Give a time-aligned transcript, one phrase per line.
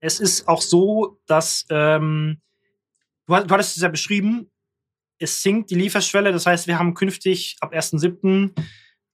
[0.00, 2.40] es ist auch so, dass ähm,
[3.26, 4.50] du, du hattest es ja beschrieben,
[5.18, 6.32] es sinkt die Lieferschwelle.
[6.32, 8.52] Das heißt, wir haben künftig ab 1.7.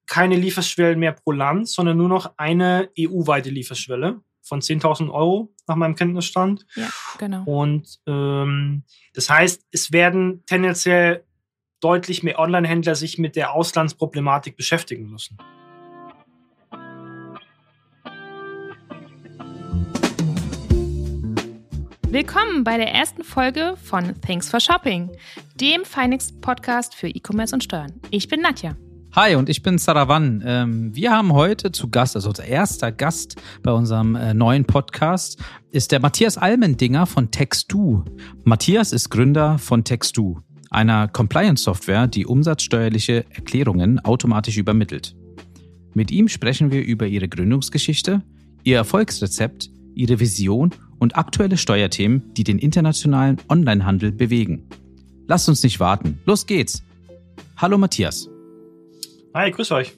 [0.06, 5.76] keine Lieferschwellen mehr pro Land, sondern nur noch eine EU-weite Lieferschwelle von 10.000 Euro nach
[5.76, 6.66] meinem Kenntnisstand.
[6.74, 7.44] Ja, genau.
[7.44, 11.24] Und ähm, das heißt, es werden tendenziell
[11.80, 15.38] deutlich mehr Online-Händler sich mit der Auslandsproblematik beschäftigen müssen.
[22.12, 25.08] Willkommen bei der ersten Folge von Thanks for Shopping,
[25.58, 27.90] dem Finance Podcast für E-Commerce und Steuern.
[28.10, 28.76] Ich bin Nadja.
[29.12, 30.42] Hi und ich bin Saravan.
[30.44, 35.42] Ähm, wir haben heute zu Gast, also unser erster Gast bei unserem äh, neuen Podcast,
[35.70, 38.04] ist der Matthias Almendinger von Textu.
[38.44, 40.38] Matthias ist Gründer von Textu,
[40.68, 45.16] einer Compliance-Software, die umsatzsteuerliche Erklärungen automatisch übermittelt.
[45.94, 48.20] Mit ihm sprechen wir über ihre Gründungsgeschichte,
[48.64, 54.68] ihr Erfolgsrezept, ihre Vision und aktuelle Steuerthemen, die den internationalen Onlinehandel bewegen.
[55.26, 56.20] Lasst uns nicht warten.
[56.26, 56.84] Los geht's.
[57.56, 58.28] Hallo Matthias.
[59.34, 59.94] Hi, grüß euch.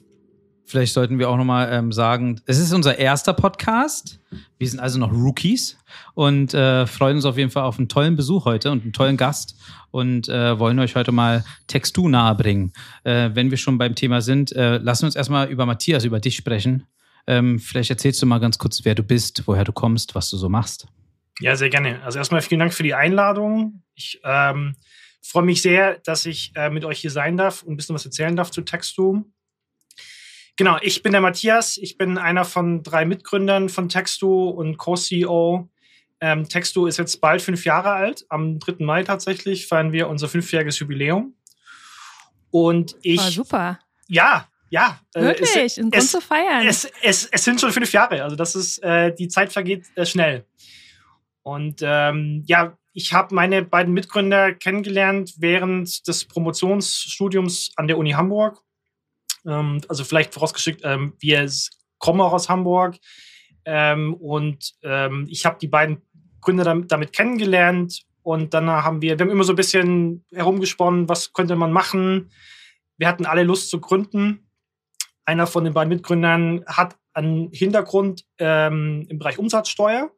[0.65, 4.19] Vielleicht sollten wir auch nochmal ähm, sagen, es ist unser erster Podcast.
[4.57, 5.77] Wir sind also noch Rookies
[6.15, 9.15] und äh, freuen uns auf jeden Fall auf einen tollen Besuch heute und einen tollen
[9.15, 12.73] Gast und äh, wollen euch heute mal Textu nahebringen.
[13.03, 16.19] Äh, wenn wir schon beim Thema sind, äh, lassen wir uns erstmal über Matthias, über
[16.19, 16.87] dich sprechen.
[17.27, 20.37] Ähm, vielleicht erzählst du mal ganz kurz, wer du bist, woher du kommst, was du
[20.37, 20.87] so machst.
[21.39, 22.01] Ja, sehr gerne.
[22.03, 23.81] Also erstmal vielen Dank für die Einladung.
[23.95, 24.75] Ich ähm,
[25.21, 28.05] freue mich sehr, dass ich äh, mit euch hier sein darf und ein bisschen was
[28.05, 29.23] erzählen darf zu Textu.
[30.57, 31.77] Genau, ich bin der Matthias.
[31.77, 35.69] Ich bin einer von drei Mitgründern von Textu und Co-CEO.
[36.21, 38.25] Ähm, Textu ist jetzt bald fünf Jahre alt.
[38.29, 38.85] Am 3.
[38.85, 41.35] Mai tatsächlich feiern wir unser fünfjähriges Jubiläum.
[42.51, 43.19] Und ich.
[43.19, 43.79] Oh, super.
[44.07, 44.99] Ja, ja.
[45.13, 46.67] Wirklich, äh, es, ein Grund es, zu feiern.
[46.67, 48.21] Es, es, es, sind schon fünf Jahre.
[48.21, 50.45] Also das ist, äh, die Zeit vergeht äh, schnell.
[51.43, 58.11] Und ähm, ja, ich habe meine beiden Mitgründer kennengelernt während des Promotionsstudiums an der Uni
[58.11, 58.61] Hamburg.
[59.47, 61.49] Ähm, also vielleicht vorausgeschickt, ähm, wir
[61.97, 62.97] kommen auch aus Hamburg.
[63.63, 66.01] Ähm, und ähm, ich habe die beiden
[66.41, 68.01] Gründer damit, damit kennengelernt.
[68.23, 72.29] Und dann haben wir, wir haben immer so ein bisschen herumgesponnen, was könnte man machen.
[72.97, 74.44] Wir hatten alle Lust zu gründen.
[75.25, 80.11] Einer von den beiden Mitgründern hat einen Hintergrund ähm, im Bereich Umsatzsteuer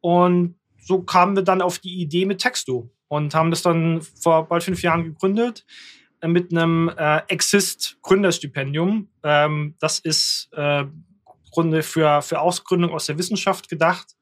[0.00, 4.48] und so kamen wir dann auf die Idee mit Texto und haben das dann vor
[4.48, 5.64] bald fünf Jahren gegründet
[6.20, 9.08] äh, mit einem äh, Exist Gründerstipendium.
[9.22, 10.84] Ähm, das ist äh,
[11.50, 14.14] Grunde für, für Ausgründung aus der Wissenschaft gedacht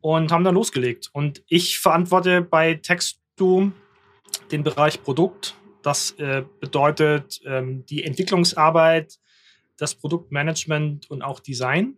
[0.00, 1.10] und haben dann losgelegt.
[1.12, 3.70] Und ich verantworte bei Textu
[4.50, 5.54] den Bereich Produkt.
[5.82, 9.18] Das äh, bedeutet ähm, die Entwicklungsarbeit,
[9.76, 11.96] das Produktmanagement und auch Design.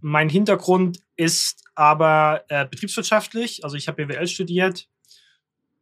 [0.00, 3.64] Mein Hintergrund ist aber äh, betriebswirtschaftlich.
[3.64, 4.88] Also ich habe BWL studiert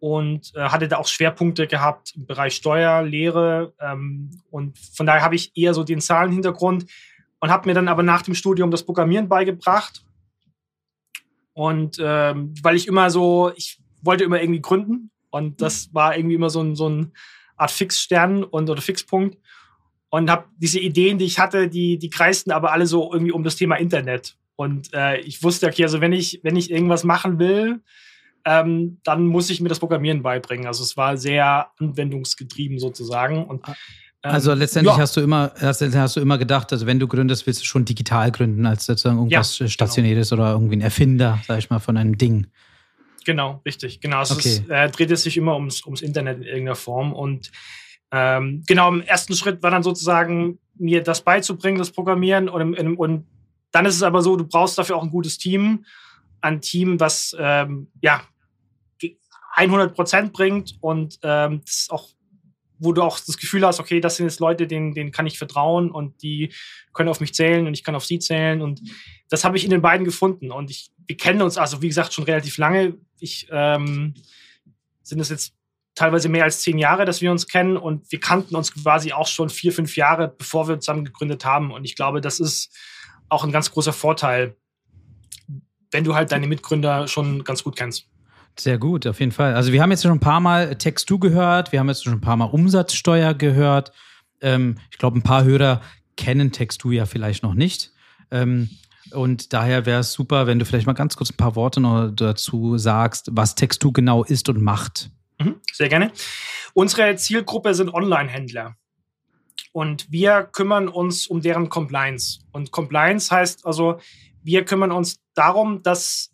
[0.00, 3.74] und äh, hatte da auch Schwerpunkte gehabt im Bereich Steuer, Lehre.
[3.80, 6.86] Ähm, und von daher habe ich eher so den Zahlenhintergrund
[7.40, 10.04] und habe mir dann aber nach dem Studium das Programmieren beigebracht.
[11.52, 16.34] Und ähm, weil ich immer so, ich wollte immer irgendwie gründen und das war irgendwie
[16.36, 17.12] immer so ein, so ein
[17.56, 19.36] Art Fixstern und oder Fixpunkt
[20.10, 23.44] und habe diese Ideen, die ich hatte, die, die kreisten aber alle so irgendwie um
[23.44, 24.36] das Thema Internet.
[24.56, 27.80] Und äh, ich wusste, okay, also wenn ich, wenn ich irgendwas machen will,
[28.44, 30.66] ähm, dann muss ich mir das Programmieren beibringen.
[30.66, 33.44] Also es war sehr anwendungsgetrieben sozusagen.
[33.44, 33.74] Und, ähm,
[34.22, 35.00] also letztendlich ja.
[35.00, 37.84] hast du immer, hast, hast, du immer gedacht, also wenn du gründest, willst du schon
[37.84, 39.70] digital gründen, als sozusagen irgendwas ja, genau.
[39.70, 40.42] Stationäres genau.
[40.42, 42.46] oder irgendwie ein Erfinder, sag ich mal, von einem Ding.
[43.24, 44.00] Genau, richtig.
[44.00, 44.18] Genau.
[44.18, 44.48] Also okay.
[44.48, 47.12] es äh, dreht es sich immer ums, ums Internet in irgendeiner Form.
[47.12, 47.50] Und
[48.10, 52.48] ähm, genau, im ersten Schritt war dann sozusagen, mir das beizubringen, das Programmieren.
[52.48, 53.26] Und, und
[53.72, 55.84] dann ist es aber so, du brauchst dafür auch ein gutes Team.
[56.40, 58.22] Ein Team, was ähm, ja
[59.58, 62.08] 100 Prozent bringt und ähm, auch,
[62.78, 65.36] wo du auch das Gefühl hast, okay, das sind jetzt Leute, denen, denen kann ich
[65.36, 66.52] vertrauen und die
[66.92, 68.62] können auf mich zählen und ich kann auf sie zählen.
[68.62, 68.80] Und
[69.28, 70.52] das habe ich in den beiden gefunden.
[70.52, 72.94] Und ich, wir kennen uns also, wie gesagt, schon relativ lange.
[73.18, 74.14] Ich ähm,
[75.02, 75.54] sind es jetzt
[75.94, 79.26] teilweise mehr als zehn Jahre, dass wir uns kennen und wir kannten uns quasi auch
[79.26, 81.72] schon vier, fünf Jahre, bevor wir zusammen gegründet haben.
[81.72, 82.76] Und ich glaube, das ist
[83.28, 84.54] auch ein ganz großer Vorteil,
[85.90, 88.06] wenn du halt deine Mitgründer schon ganz gut kennst.
[88.58, 89.54] Sehr gut, auf jeden Fall.
[89.54, 92.20] Also wir haben jetzt schon ein paar Mal Text-Du gehört, wir haben jetzt schon ein
[92.20, 93.92] paar Mal Umsatzsteuer gehört.
[94.40, 95.80] Ähm, ich glaube, ein paar Hörer
[96.16, 97.92] kennen Text-Du ja vielleicht noch nicht.
[98.30, 98.68] Ähm,
[99.12, 102.10] und daher wäre es super, wenn du vielleicht mal ganz kurz ein paar Worte noch
[102.10, 105.10] dazu sagst, was Text-Du genau ist und macht.
[105.38, 106.12] Mhm, sehr gerne.
[106.74, 108.76] Unsere Zielgruppe sind Online-Händler.
[109.72, 112.40] Und wir kümmern uns um deren Compliance.
[112.52, 114.00] Und Compliance heißt also,
[114.42, 116.30] wir kümmern uns darum, dass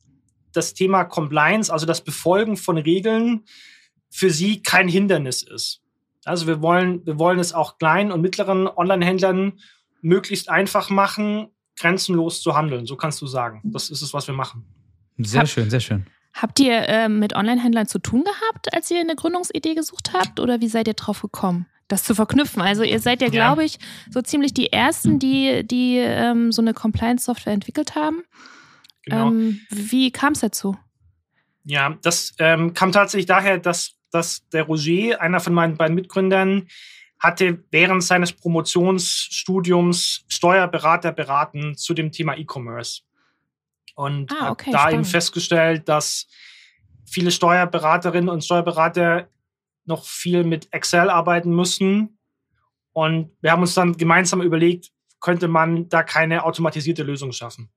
[0.52, 3.44] das Thema Compliance, also das Befolgen von Regeln,
[4.10, 5.82] für sie kein Hindernis ist.
[6.24, 9.58] Also wir wollen, wir wollen es auch kleinen und mittleren Online-Händlern
[10.00, 11.48] möglichst einfach machen,
[11.78, 12.86] grenzenlos zu handeln.
[12.86, 13.60] So kannst du sagen.
[13.64, 14.64] Das ist es, was wir machen.
[15.18, 16.06] Sehr Hab, schön, sehr schön.
[16.32, 20.40] Habt ihr äh, mit Online-Händlern zu tun gehabt, als ihr eine Gründungsidee gesucht habt?
[20.40, 21.66] Oder wie seid ihr drauf gekommen?
[21.88, 22.62] das zu verknüpfen.
[22.62, 23.78] Also ihr seid ja, glaube ich,
[24.10, 28.22] so ziemlich die Ersten, die, die ähm, so eine Compliance-Software entwickelt haben.
[29.02, 29.28] Genau.
[29.28, 30.76] Ähm, wie kam es dazu?
[31.64, 36.68] Ja, das ähm, kam tatsächlich daher, dass, dass der Roger, einer von meinen beiden Mitgründern,
[37.18, 43.02] hatte während seines Promotionsstudiums Steuerberater beraten zu dem Thema E-Commerce.
[43.94, 44.94] Und ah, okay, da spannend.
[44.94, 46.26] eben festgestellt, dass
[47.06, 49.28] viele Steuerberaterinnen und Steuerberater
[49.86, 52.18] noch viel mit Excel arbeiten müssen.
[52.92, 54.90] Und wir haben uns dann gemeinsam überlegt,
[55.20, 57.70] könnte man da keine automatisierte Lösung schaffen.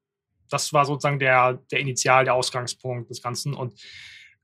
[0.49, 3.53] Das war sozusagen der, der Initial, der Ausgangspunkt des Ganzen.
[3.53, 3.79] Und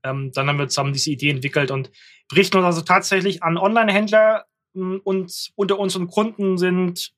[0.02, 1.90] ähm, dann haben wir zusammen diese Idee entwickelt und
[2.28, 7.12] berichten uns also tatsächlich an Online-Händler und unter unseren Kunden sind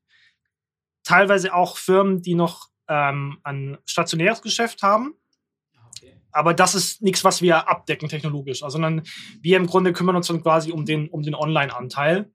[1.05, 5.15] teilweise auch Firmen, die noch ähm, ein stationäres Geschäft haben
[6.37, 9.03] aber das ist nichts, was wir abdecken technologisch, also, sondern
[9.41, 12.31] wir im Grunde kümmern uns dann quasi um den, um den Online-Anteil.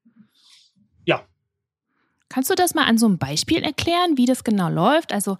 [1.05, 1.23] Ja.
[2.27, 5.13] Kannst du das mal an so einem Beispiel erklären, wie das genau läuft?
[5.13, 5.37] Also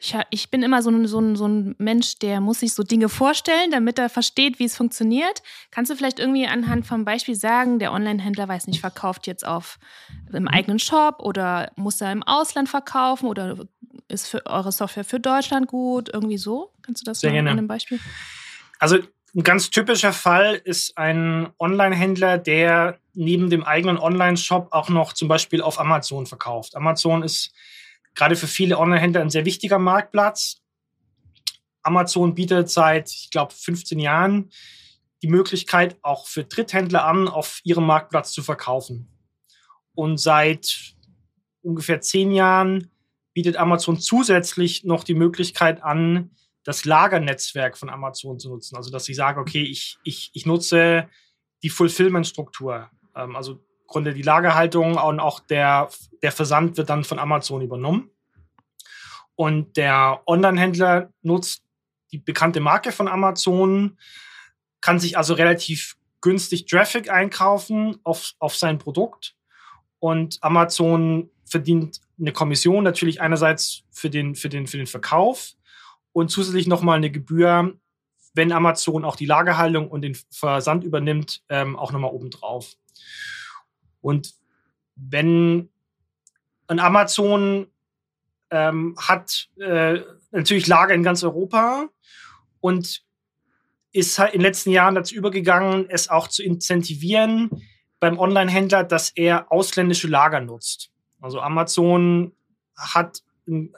[0.00, 2.82] ich, ich bin immer so ein, so, ein, so ein Mensch, der muss sich so
[2.82, 5.42] Dinge vorstellen, damit er versteht, wie es funktioniert.
[5.70, 9.78] Kannst du vielleicht irgendwie anhand vom Beispiel sagen, der Online-Händler weiß nicht, verkauft jetzt auf
[10.32, 13.58] im eigenen Shop oder muss er im Ausland verkaufen oder
[14.08, 16.08] ist für eure Software für Deutschland gut?
[16.10, 16.72] Irgendwie so?
[16.80, 17.50] Kannst du das Sehr gerne.
[17.50, 18.00] an einem Beispiel?
[18.78, 18.96] Also
[19.36, 25.28] ein ganz typischer Fall ist ein Online-Händler, der neben dem eigenen Online-Shop auch noch zum
[25.28, 26.74] Beispiel auf Amazon verkauft.
[26.74, 27.52] Amazon ist
[28.14, 30.62] gerade für viele Online-Händler ein sehr wichtiger Marktplatz.
[31.82, 34.50] Amazon bietet seit, ich glaube, 15 Jahren
[35.22, 39.08] die Möglichkeit, auch für Dritthändler an, auf ihrem Marktplatz zu verkaufen.
[39.94, 40.94] Und seit
[41.62, 42.90] ungefähr zehn Jahren
[43.32, 46.30] bietet Amazon zusätzlich noch die Möglichkeit an,
[46.64, 48.76] das Lagernetzwerk von Amazon zu nutzen.
[48.76, 51.08] Also, dass ich sage, okay, ich, ich, ich nutze
[51.62, 52.90] die Fulfillment-Struktur.
[53.14, 55.90] Ähm, also Grunde die Lagerhaltung und auch der,
[56.22, 58.10] der Versand wird dann von Amazon übernommen.
[59.34, 61.62] Und der Online-Händler nutzt
[62.12, 63.98] die bekannte Marke von Amazon,
[64.80, 69.34] kann sich also relativ günstig Traffic einkaufen auf, auf sein Produkt.
[69.98, 75.54] Und Amazon verdient eine Kommission natürlich einerseits für den, für den, für den Verkauf
[76.12, 77.74] und zusätzlich nochmal eine Gebühr,
[78.34, 82.76] wenn Amazon auch die Lagerhaltung und den Versand übernimmt, ähm, auch nochmal obendrauf.
[84.00, 84.34] Und
[84.96, 85.70] wenn
[86.66, 87.66] ein Amazon
[88.50, 90.00] ähm, hat äh,
[90.30, 91.88] natürlich Lager in ganz Europa
[92.60, 93.04] und
[93.92, 97.50] ist halt in den letzten Jahren dazu übergegangen, es auch zu incentivieren
[97.98, 100.90] beim Online-Händler, dass er ausländische Lager nutzt.
[101.20, 102.32] Also Amazon
[102.76, 103.22] hat,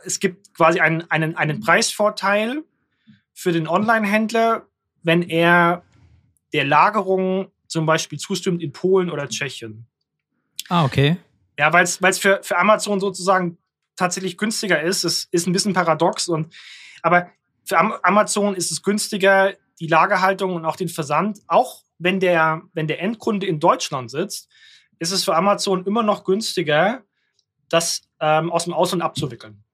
[0.04, 2.62] es gibt quasi einen, einen, einen Preisvorteil
[3.32, 4.66] für den Online-Händler,
[5.02, 5.82] wenn er
[6.52, 9.86] der Lagerung zum Beispiel zustimmt in Polen oder Tschechien.
[10.68, 11.16] Ah, okay.
[11.58, 13.58] Ja, weil es für, für Amazon sozusagen
[13.96, 15.04] tatsächlich günstiger ist.
[15.04, 16.28] Es ist ein bisschen paradox.
[16.28, 16.52] Und,
[17.02, 17.28] aber
[17.64, 22.86] für Amazon ist es günstiger, die Lagerhaltung und auch den Versand, auch wenn der, wenn
[22.86, 24.48] der Endkunde in Deutschland sitzt,
[24.98, 27.02] ist es für Amazon immer noch günstiger,
[27.68, 29.64] das ähm, aus dem Ausland abzuwickeln.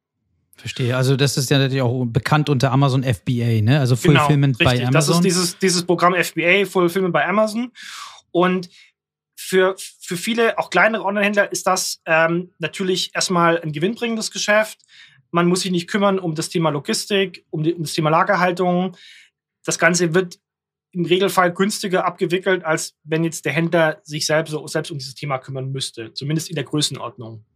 [0.57, 0.97] Verstehe.
[0.97, 3.79] Also das ist ja natürlich auch bekannt unter Amazon FBA, ne?
[3.79, 4.93] Also Fulfillment genau, bei Amazon.
[4.93, 7.71] Das ist dieses, dieses Programm FBA, Fulfillment bei Amazon.
[8.31, 8.69] Und
[9.49, 14.79] für, für viele, auch kleinere Online-Händler, ist das ähm, natürlich erstmal ein gewinnbringendes Geschäft.
[15.31, 18.95] Man muss sich nicht kümmern um das Thema Logistik, um, die, um das Thema Lagerhaltung.
[19.65, 20.39] Das Ganze wird
[20.91, 25.39] im Regelfall günstiger abgewickelt, als wenn jetzt der Händler sich selbst, selbst um dieses Thema
[25.39, 27.47] kümmern müsste, zumindest in der Größenordnung.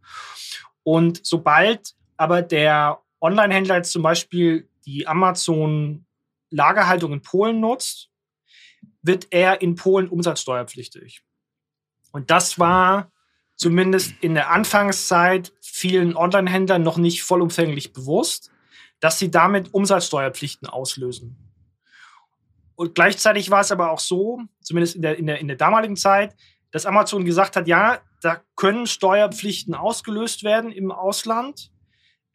[0.85, 8.09] Und sobald aber der Online-Händler jetzt zum Beispiel die Amazon-Lagerhaltung in Polen nutzt,
[9.03, 11.23] wird er in Polen umsatzsteuerpflichtig.
[12.13, 13.11] Und das war
[13.57, 18.51] zumindest in der Anfangszeit vielen Online-Händlern noch nicht vollumfänglich bewusst,
[19.01, 21.37] dass sie damit Umsatzsteuerpflichten auslösen.
[22.75, 25.97] Und gleichzeitig war es aber auch so, zumindest in der, in der, in der damaligen
[25.97, 26.35] Zeit,
[26.71, 31.71] dass Amazon gesagt hat, ja, da können Steuerpflichten ausgelöst werden im Ausland,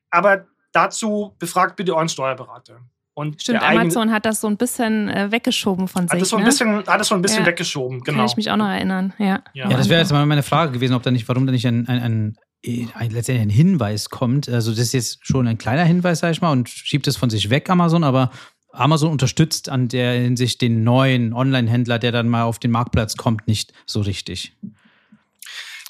[0.09, 2.81] aber dazu befragt bitte euren Steuerberater.
[3.17, 6.11] Und Stimmt, Amazon hat das so ein bisschen äh, weggeschoben von sich.
[6.11, 6.49] Hat das so ein ne?
[6.49, 7.45] bisschen, hat das so ein bisschen ja.
[7.47, 8.19] weggeschoben, genau.
[8.19, 9.41] Kann ich mich auch noch erinnern, ja.
[9.55, 11.65] Ja, ja das wäre jetzt mal meine Frage gewesen, ob da nicht, warum da nicht
[11.65, 14.47] ein, ein, ein letztendlich ein Hinweis kommt.
[14.47, 17.31] Also das ist jetzt schon ein kleiner Hinweis, sag ich mal, und schiebt es von
[17.31, 18.29] sich weg, Amazon, aber
[18.71, 23.47] Amazon unterstützt an der Hinsicht den neuen Online-Händler, der dann mal auf den Marktplatz kommt,
[23.47, 24.55] nicht so richtig.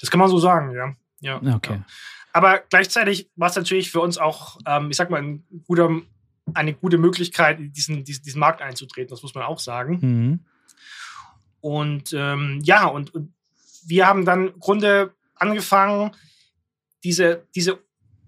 [0.00, 0.94] Das kann man so sagen, ja.
[1.20, 1.74] ja okay.
[1.74, 1.84] Ja.
[2.32, 5.90] Aber gleichzeitig war es natürlich für uns auch, ähm, ich sag mal, ein guter,
[6.54, 9.98] eine gute Möglichkeit, diesen, diesen, diesen Markt einzutreten, das muss man auch sagen.
[10.00, 10.40] Mhm.
[11.60, 13.32] Und ähm, ja, und, und
[13.86, 16.12] wir haben dann im Grunde angefangen,
[17.04, 17.78] diese, diese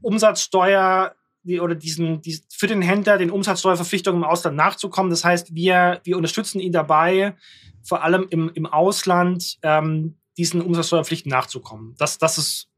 [0.00, 5.10] Umsatzsteuer die, oder diesen, die, für den Händler den Umsatzsteuerverpflichtungen im Ausland nachzukommen.
[5.10, 7.34] Das heißt, wir, wir unterstützen ihn dabei,
[7.82, 11.94] vor allem im, im Ausland ähm, diesen Umsatzsteuerpflichten nachzukommen.
[11.98, 12.68] Das, das ist,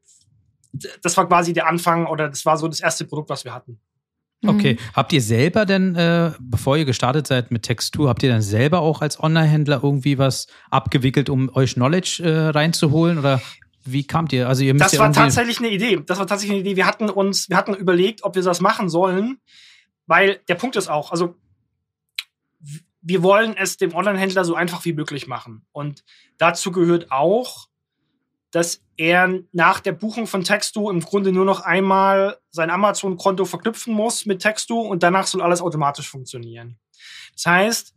[1.03, 3.81] das war quasi der Anfang oder das war so das erste Produkt, was wir hatten.
[4.45, 4.75] Okay.
[4.75, 4.95] Mhm.
[4.95, 8.81] Habt ihr selber denn, äh, bevor ihr gestartet seid mit Textur, habt ihr dann selber
[8.81, 13.19] auch als Online-Händler irgendwie was abgewickelt, um euch Knowledge äh, reinzuholen?
[13.19, 13.41] Oder
[13.85, 14.49] wie kamt ihr?
[14.49, 16.01] Also ihr müsst Das war tatsächlich eine Idee.
[16.05, 16.77] Das war tatsächlich eine Idee.
[16.77, 19.39] Wir hatten uns, wir hatten überlegt, ob wir das machen sollen,
[20.07, 21.37] weil der Punkt ist auch, also
[23.03, 25.67] wir wollen es dem Online-Händler so einfach wie möglich machen.
[25.73, 26.05] Und
[26.39, 27.69] dazu gehört auch,
[28.53, 33.95] dass er nach der Buchung von Textu im Grunde nur noch einmal sein Amazon-Konto verknüpfen
[33.95, 36.79] muss mit Textu und danach soll alles automatisch funktionieren.
[37.35, 37.95] Das heißt,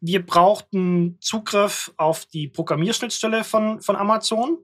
[0.00, 4.58] wir brauchten Zugriff auf die Programmierschnittstelle von, von Amazon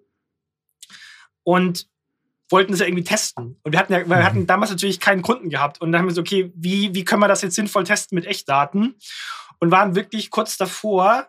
[1.42, 1.88] und
[2.50, 3.58] wollten es ja irgendwie testen.
[3.62, 4.46] Und wir hatten ja, wir hatten mhm.
[4.46, 5.80] damals natürlich keinen Kunden gehabt.
[5.80, 8.26] Und dann haben wir so, okay, wie, wie können wir das jetzt sinnvoll testen mit
[8.26, 8.94] Echtdaten?
[9.58, 11.28] Und waren wirklich kurz davor,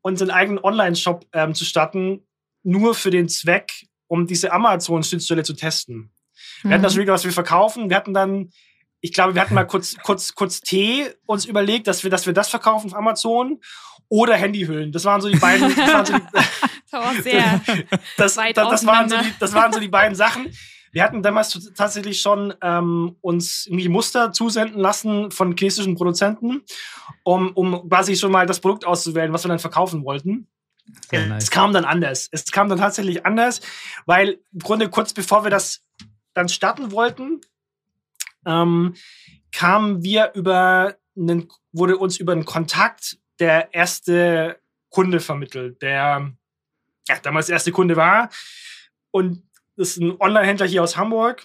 [0.00, 2.26] unseren eigenen Online-Shop ähm, zu starten,
[2.64, 6.10] nur für den Zweck, um diese Amazon-Schnittstelle zu testen.
[6.62, 7.06] Wir hatten das mhm.
[7.06, 7.90] was wir verkaufen.
[7.90, 8.50] Wir hatten dann,
[9.00, 12.32] ich glaube, wir hatten mal kurz, kurz, kurz Tee uns überlegt, dass wir, dass wir
[12.32, 13.60] das verkaufen auf Amazon
[14.08, 14.92] oder Handyhüllen.
[14.92, 15.74] Das waren so die beiden.
[15.74, 16.22] Das waren so die,
[16.90, 17.60] das, sehr
[18.16, 20.50] das, das, das, waren so die, das waren so die beiden Sachen.
[20.92, 26.62] Wir hatten damals tatsächlich schon ähm, uns irgendwie Muster zusenden lassen von chinesischen Produzenten,
[27.24, 30.46] um, um quasi schon mal das Produkt auszuwählen, was wir dann verkaufen wollten.
[31.10, 31.44] Sehr nice.
[31.44, 32.28] Es kam dann anders.
[32.30, 33.60] Es kam dann tatsächlich anders,
[34.06, 35.82] weil im Grunde kurz bevor wir das
[36.34, 37.40] dann starten wollten,
[38.46, 38.94] ähm,
[39.52, 44.58] kamen wir über einen, wurde uns über einen Kontakt der erste
[44.90, 46.32] Kunde vermittelt, der
[47.08, 48.30] ja, damals der erste Kunde war.
[49.10, 49.42] Und
[49.76, 51.44] das ist ein Online-Händler hier aus Hamburg,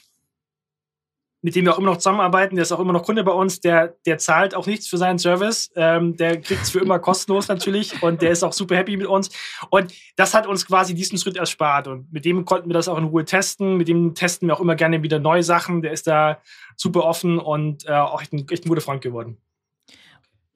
[1.41, 3.61] mit dem wir auch immer noch zusammenarbeiten, der ist auch immer noch Kunde bei uns,
[3.61, 7.47] der, der zahlt auch nichts für seinen Service, ähm, der kriegt es für immer kostenlos
[7.47, 9.29] natürlich und der ist auch super happy mit uns.
[9.69, 12.97] Und das hat uns quasi diesen Schritt erspart und mit dem konnten wir das auch
[12.97, 16.07] in Ruhe testen, mit dem testen wir auch immer gerne wieder neue Sachen, der ist
[16.07, 16.41] da
[16.75, 19.37] super offen und äh, auch echt ein, echt ein guter Freund geworden.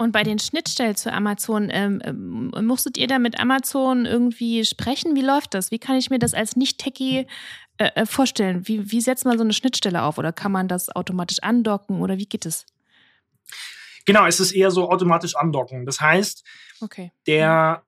[0.03, 5.15] Und bei den Schnittstellen zu Amazon, ähm, ähm, musstet ihr da mit Amazon irgendwie sprechen?
[5.15, 5.71] Wie läuft das?
[5.71, 7.25] Wie kann ich mir das als Nicht-Techie
[7.77, 8.67] äh, äh, vorstellen?
[8.67, 10.17] Wie, wie setzt man so eine Schnittstelle auf?
[10.17, 12.01] Oder kann man das automatisch andocken?
[12.01, 12.65] Oder wie geht es?
[14.05, 15.85] Genau, es ist eher so automatisch andocken.
[15.85, 16.43] Das heißt,
[16.81, 17.11] okay.
[17.25, 17.83] der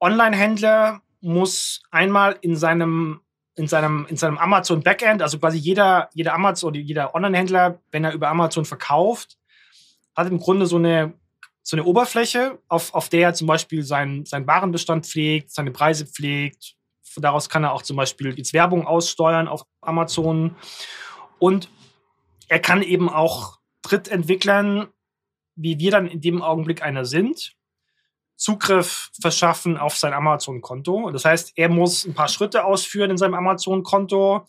[0.00, 3.20] Online-Händler muss einmal in seinem
[3.56, 8.14] in seinem, in seinem Amazon Backend, also quasi jeder, jeder Amazon, jeder Online-Händler, wenn er
[8.14, 9.36] über Amazon verkauft,
[10.16, 11.12] hat im Grunde so eine
[11.62, 16.06] so eine Oberfläche, auf, auf der er zum Beispiel seinen, seinen Warenbestand pflegt, seine Preise
[16.06, 16.74] pflegt.
[17.16, 20.56] Daraus kann er auch zum Beispiel jetzt Werbung aussteuern auf Amazon.
[21.38, 21.68] Und
[22.48, 24.88] er kann eben auch Drittentwicklern,
[25.56, 27.54] wie wir dann in dem Augenblick einer sind,
[28.40, 31.10] Zugriff verschaffen auf sein Amazon-Konto.
[31.10, 34.46] Das heißt, er muss ein paar Schritte ausführen in seinem Amazon-Konto.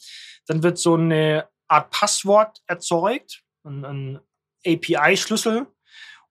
[0.48, 4.20] Dann wird so eine Art Passwort erzeugt, ein, ein
[4.66, 5.68] API-Schlüssel.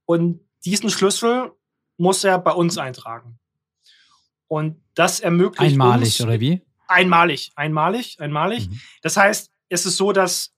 [0.06, 1.52] Und diesen Schlüssel
[1.98, 3.38] muss er bei uns eintragen.
[4.48, 6.60] Und das ermöglicht einmalig uns, oder wie?
[6.86, 8.68] Einmalig, einmalig, einmalig.
[8.68, 8.80] Mhm.
[9.00, 10.52] Das heißt, es ist so, dass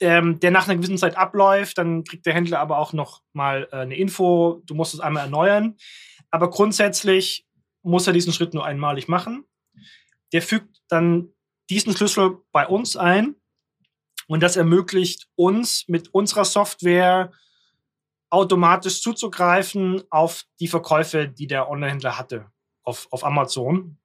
[0.00, 3.68] ähm, der nach einer gewissen Zeit abläuft, dann kriegt der Händler aber auch noch mal
[3.72, 5.76] äh, eine Info, du musst es einmal erneuern.
[6.30, 7.46] Aber grundsätzlich
[7.82, 9.44] muss er diesen Schritt nur einmalig machen.
[10.32, 11.28] Der fügt dann
[11.68, 13.34] diesen Schlüssel bei uns ein
[14.28, 17.32] und das ermöglicht uns mit unserer Software
[18.30, 22.50] automatisch zuzugreifen auf die Verkäufe, die der Onlinehändler hatte
[22.86, 23.98] auf, auf Amazon.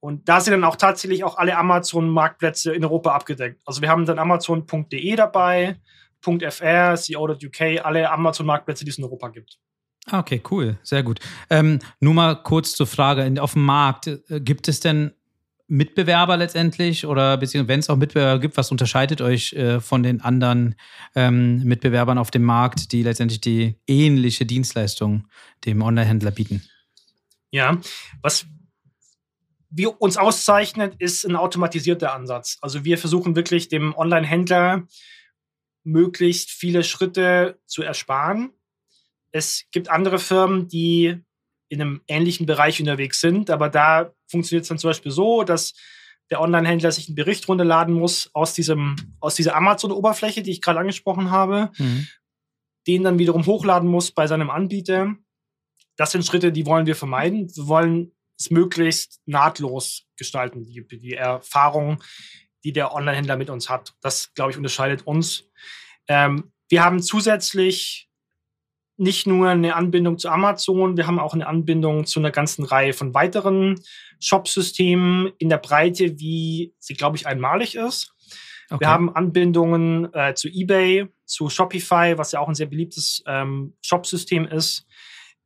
[0.00, 3.60] Und da sind dann auch tatsächlich auch alle Amazon-Marktplätze in Europa abgedeckt.
[3.66, 5.78] Also wir haben dann Amazon.de dabei,
[6.22, 9.58] .fr, co.uk, alle Amazon-Marktplätze, die es in Europa gibt.
[10.06, 11.20] Ah, okay, cool, sehr gut.
[11.50, 15.12] Ähm, nur mal kurz zur Frage, auf dem Markt, äh, gibt es denn
[15.68, 20.20] Mitbewerber letztendlich oder beziehungsweise wenn es auch Mitbewerber gibt, was unterscheidet euch äh, von den
[20.20, 20.74] anderen
[21.14, 25.28] ähm, Mitbewerbern auf dem Markt, die letztendlich die ähnliche Dienstleistung
[25.64, 26.62] dem Online-Händler bieten?
[27.50, 27.80] Ja,
[28.22, 28.46] was
[29.70, 32.58] wie uns auszeichnet, ist ein automatisierter Ansatz.
[32.60, 34.86] Also wir versuchen wirklich dem Online-Händler
[35.84, 38.52] möglichst viele Schritte zu ersparen.
[39.30, 41.16] Es gibt andere Firmen, die
[41.68, 45.72] in einem ähnlichen Bereich unterwegs sind, aber da funktioniert es dann zum Beispiel so, dass
[46.30, 50.80] der Online-Händler sich einen Bericht runterladen muss aus diesem, aus dieser Amazon-Oberfläche, die ich gerade
[50.80, 52.08] angesprochen habe, mhm.
[52.88, 55.14] den dann wiederum hochladen muss bei seinem Anbieter.
[55.96, 57.50] Das sind Schritte, die wollen wir vermeiden.
[57.54, 62.02] Wir wollen es möglichst nahtlos gestalten, die, die Erfahrung,
[62.64, 63.94] die der Online-Händler mit uns hat.
[64.00, 65.48] Das, glaube ich, unterscheidet uns.
[66.08, 68.08] Ähm, wir haben zusätzlich
[68.96, 72.92] nicht nur eine Anbindung zu Amazon, wir haben auch eine Anbindung zu einer ganzen Reihe
[72.92, 73.80] von weiteren
[74.20, 78.12] Shop-Systemen in der Breite, wie sie, glaube ich, einmalig ist.
[78.68, 78.80] Okay.
[78.80, 83.74] Wir haben Anbindungen äh, zu eBay, zu Shopify, was ja auch ein sehr beliebtes ähm,
[83.80, 84.86] Shop-System ist.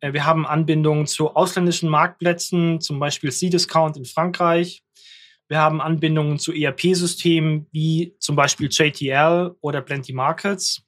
[0.04, 4.84] Äh, wir haben Anbindungen zu ausländischen Marktplätzen, zum Beispiel C-Discount in Frankreich.
[5.48, 10.82] Wir haben Anbindungen zu ERP-Systemen wie zum Beispiel JTL oder Plenty Markets.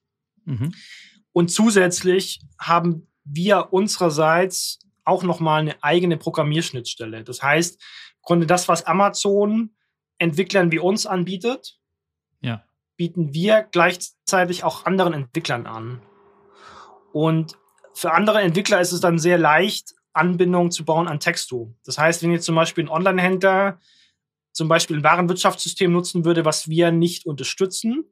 [0.45, 0.75] Mhm.
[1.33, 7.23] Und zusätzlich haben wir unsererseits auch nochmal eine eigene Programmierschnittstelle.
[7.25, 9.71] Das heißt, im Grunde das, was Amazon
[10.19, 11.79] Entwicklern wie uns anbietet,
[12.41, 12.65] ja.
[12.97, 16.03] bieten wir gleichzeitig auch anderen Entwicklern an.
[17.13, 17.57] Und
[17.97, 21.75] für andere Entwickler ist es dann sehr leicht, Anbindungen zu bauen an Texto.
[21.85, 23.79] Das heißt, wenn jetzt zum Beispiel ein Online-Händler
[24.53, 28.05] zum Beispiel ein Warenwirtschaftssystem nutzen würde, was wir nicht unterstützen,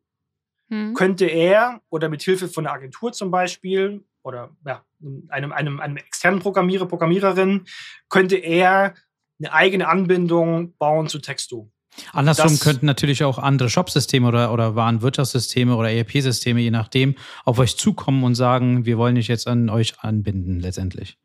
[0.69, 0.95] hm.
[0.95, 4.85] könnte er oder mit Hilfe von einer Agentur zum Beispiel oder ja,
[5.29, 7.67] einem, einem, einem externen Programmierer, Programmiererin,
[8.09, 8.95] könnte er
[9.38, 11.71] eine eigene Anbindung bauen zu Texto.
[12.13, 17.59] Andersrum das, könnten natürlich auch andere Shopsysteme oder, oder Warenwirtschaftssysteme oder ERP-Systeme, je nachdem, auf
[17.59, 21.17] euch zukommen und sagen, wir wollen dich jetzt an euch anbinden, letztendlich.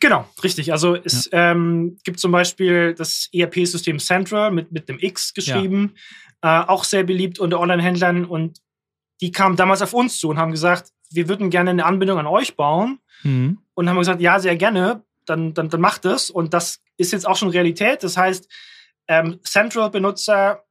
[0.00, 0.72] Genau, richtig.
[0.72, 1.52] Also es ja.
[1.52, 5.94] ähm, gibt zum Beispiel das ERP-System Central mit, mit dem X geschrieben,
[6.42, 6.62] ja.
[6.62, 8.60] äh, auch sehr beliebt unter Online-Händlern und
[9.20, 12.26] die kamen damals auf uns zu und haben gesagt, wir würden gerne eine Anbindung an
[12.26, 13.58] euch bauen mhm.
[13.74, 17.26] und haben gesagt, ja, sehr gerne, dann, dann, dann macht es und das ist jetzt
[17.26, 18.02] auch schon Realität.
[18.02, 18.48] Das heißt,
[19.08, 20.64] ähm, Central-Benutzer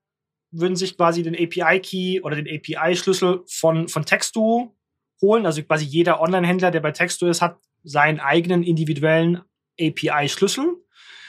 [0.52, 4.76] würden sich quasi den API-Key oder den API-Schlüssel von, von Texto
[5.22, 5.46] holen.
[5.46, 9.42] Also quasi jeder Online-Händler, der bei Texto ist, hat seinen eigenen individuellen
[9.80, 10.76] API-Schlüssel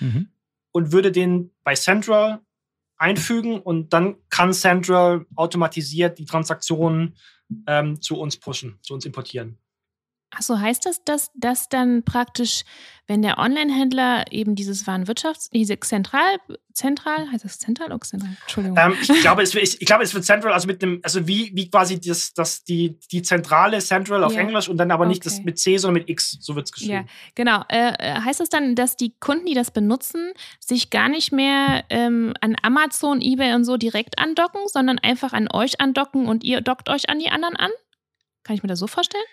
[0.00, 0.28] mhm.
[0.72, 2.40] und würde den bei Central
[2.96, 7.16] einfügen und dann kann Central automatisiert die Transaktionen
[7.66, 9.58] ähm, zu uns pushen, zu uns importieren.
[10.30, 12.64] Achso, heißt das, dass das dann praktisch,
[13.06, 16.38] wenn der Online-Händler eben dieses Warenwirtschafts-, diese zentral,
[16.72, 18.36] zentral, heißt das zentral oder zentral?
[18.42, 18.76] Entschuldigung.
[18.78, 21.52] Ähm, ich, glaube, es, ich, ich, glaube, es wird central, also mit dem, also wie,
[21.54, 24.40] wie quasi das, das, die, die zentrale Central auf ja.
[24.40, 25.36] Englisch und dann aber nicht okay.
[25.36, 26.92] das mit C, sondern mit X, so wird es geschrieben.
[26.92, 27.62] Ja, genau.
[27.68, 31.84] Äh, äh, heißt das dann, dass die Kunden, die das benutzen, sich gar nicht mehr
[31.90, 36.60] ähm, an Amazon, Ebay und so direkt andocken, sondern einfach an euch andocken und ihr
[36.60, 37.70] dockt euch an die anderen an?
[38.42, 39.24] Kann ich mir das so vorstellen?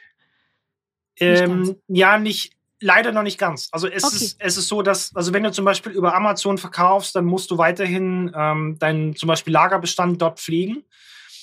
[1.22, 3.70] Ähm, ja, nicht, leider noch nicht ganz.
[3.72, 4.16] Also es, okay.
[4.16, 7.52] ist, es ist so, dass, also wenn du zum Beispiel über Amazon verkaufst, dann musst
[7.52, 10.84] du weiterhin ähm, deinen zum Beispiel Lagerbestand dort pflegen.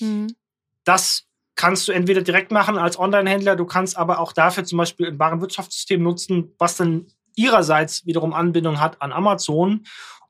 [0.01, 0.35] Mhm.
[0.85, 5.09] Das kannst du entweder direkt machen als Online-Händler, du kannst aber auch dafür zum Beispiel
[5.09, 9.85] ein Warenwirtschaftssystem nutzen, was dann ihrerseits wiederum Anbindung hat an Amazon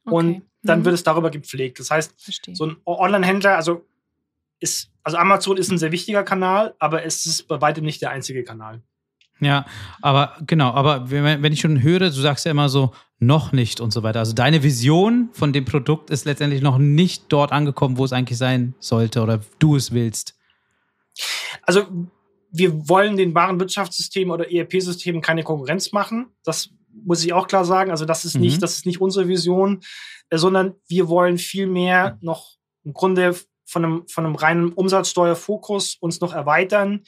[0.05, 0.15] okay.
[0.15, 0.85] und dann mhm.
[0.87, 1.81] wird es darüber gepflegt.
[1.81, 2.57] Das heißt, Verstehe.
[2.57, 3.87] so ein Online-Händler, also
[4.61, 8.11] ist, also Amazon ist ein sehr wichtiger Kanal, aber es ist bei weitem nicht der
[8.11, 8.83] einzige Kanal.
[9.41, 9.67] Ja,
[10.03, 13.93] aber genau, aber wenn ich schon höre, du sagst ja immer so, noch nicht und
[13.93, 14.21] so weiter.
[14.21, 18.39] Also deine Vision von dem Produkt ist letztendlich noch nicht dort angekommen, wo es eigentlich
[18.39, 20.37] sein sollte oder du es willst.
[21.63, 21.87] Also
[22.51, 26.27] wir wollen den Warenwirtschaftssystem oder ERP-Systemen keine Konkurrenz machen.
[26.45, 27.91] Das muss ich auch klar sagen.
[27.91, 28.43] Also das ist mhm.
[28.43, 29.81] nicht, das ist nicht unsere Vision,
[30.31, 33.35] äh, sondern wir wollen vielmehr noch im Grunde
[33.67, 37.03] von einem, von einem reinen Umsatzsteuerfokus uns noch erweitern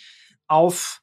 [0.47, 1.00] auf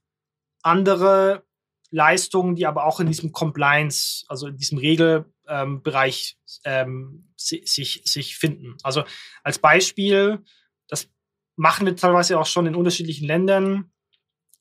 [0.68, 1.44] andere
[1.90, 8.76] Leistungen, die aber auch in diesem Compliance, also in diesem Regelbereich ähm, sich, sich finden.
[8.84, 9.04] Also
[9.44, 10.44] als Beispiel,
[10.88, 11.10] das
[11.56, 13.92] machen wir teilweise auch schon in unterschiedlichen Ländern,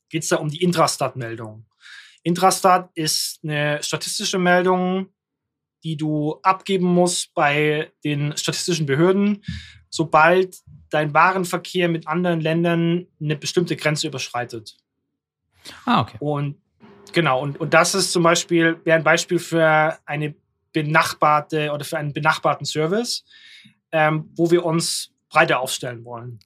[0.08, 1.66] geht es da um die Intrastat-Meldung.
[2.22, 5.12] Intrastat ist eine statistische Meldung,
[5.84, 9.44] die du abgeben musst bei den statistischen Behörden,
[9.90, 10.58] sobald
[10.90, 14.76] dein Warenverkehr mit anderen Ländern eine bestimmte Grenze überschreitet.
[15.84, 16.16] Ah, okay.
[16.20, 16.56] Und
[17.12, 20.34] genau, und, und das ist zum Beispiel, wäre ein Beispiel für eine
[20.72, 23.24] benachbarte oder für einen benachbarten Service,
[23.92, 26.38] ähm, wo wir uns breiter aufstellen wollen.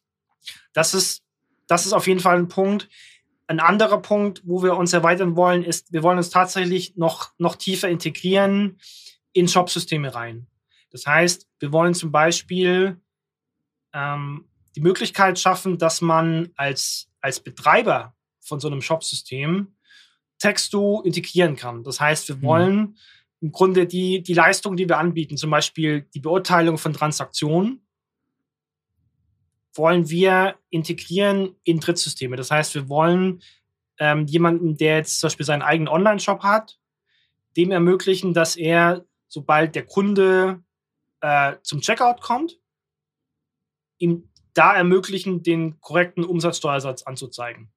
[0.72, 1.22] Das ist,
[1.66, 2.88] das ist auf jeden Fall ein Punkt.
[3.46, 7.56] Ein anderer Punkt, wo wir uns erweitern wollen, ist, wir wollen uns tatsächlich noch, noch
[7.56, 8.78] tiefer integrieren
[9.32, 10.46] in Shopsysteme rein.
[10.90, 13.00] Das heißt, wir wollen zum Beispiel
[13.92, 14.44] ähm,
[14.76, 18.14] die Möglichkeit schaffen, dass man als, als Betreiber
[18.50, 19.68] von so einem Shop-System
[20.38, 21.84] Texto integrieren kann.
[21.84, 22.42] Das heißt, wir mhm.
[22.42, 22.96] wollen
[23.40, 27.80] im Grunde die, die Leistung, die wir anbieten, zum Beispiel die Beurteilung von Transaktionen,
[29.72, 32.36] wollen wir integrieren in Drittsysteme.
[32.36, 33.40] Das heißt, wir wollen
[33.98, 36.78] ähm, jemanden, der jetzt zum Beispiel seinen eigenen Online-Shop hat,
[37.56, 40.62] dem ermöglichen, dass er, sobald der Kunde
[41.20, 42.58] äh, zum Checkout kommt,
[43.98, 47.70] ihm da ermöglichen, den korrekten Umsatzsteuersatz anzuzeigen.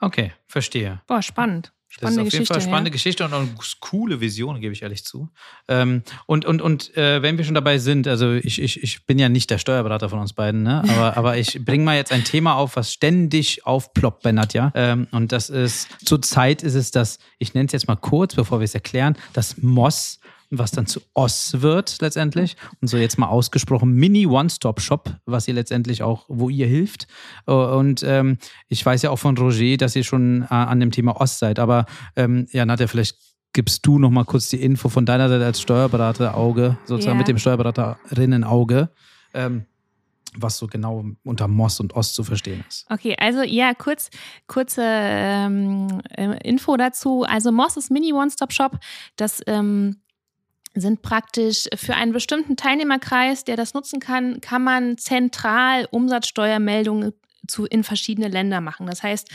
[0.00, 1.02] Okay, verstehe.
[1.06, 1.72] Boah, spannend.
[1.92, 2.92] Spannende das ist auf jeden Fall spannende ja.
[2.92, 3.48] Geschichte und eine
[3.80, 5.28] coole Vision, gebe ich ehrlich zu.
[5.66, 9.18] Ähm, und und, und äh, wenn wir schon dabei sind, also ich, ich, ich bin
[9.18, 10.84] ja nicht der Steuerberater von uns beiden, ne?
[10.88, 14.70] aber, aber ich bringe mal jetzt ein Thema auf, was ständig aufploppt bei Nadja.
[14.76, 18.60] Ähm, und das ist, zurzeit ist es das, ich nenne es jetzt mal kurz, bevor
[18.60, 20.19] wir es erklären, das MOS
[20.50, 22.56] was dann zu OS wird letztendlich.
[22.80, 27.06] Und so jetzt mal ausgesprochen Mini One-Stop-Shop, was ihr letztendlich auch, wo ihr hilft.
[27.46, 30.90] Äh, und ähm, ich weiß ja auch von Roger, dass ihr schon äh, an dem
[30.90, 31.58] Thema OS seid.
[31.58, 31.86] Aber
[32.16, 33.16] ähm, ja, Nadja, vielleicht
[33.52, 37.18] gibst du noch mal kurz die Info von deiner Seite als Steuerberater-Auge, sozusagen ja.
[37.18, 38.90] mit dem Steuerberaterinnen-Auge.
[39.34, 39.66] Ähm,
[40.36, 42.86] was so genau unter Moss und Ost zu verstehen ist.
[42.88, 44.10] Okay, also ja, kurz,
[44.46, 47.24] kurze ähm, äh, Info dazu.
[47.24, 48.78] Also Moss ist Mini One-Stop-Shop.
[49.16, 49.96] Das ähm,
[50.74, 57.12] sind praktisch für einen bestimmten Teilnehmerkreis, der das nutzen kann, kann man zentral Umsatzsteuermeldungen
[57.48, 58.86] zu, in verschiedene Länder machen.
[58.86, 59.28] Das heißt,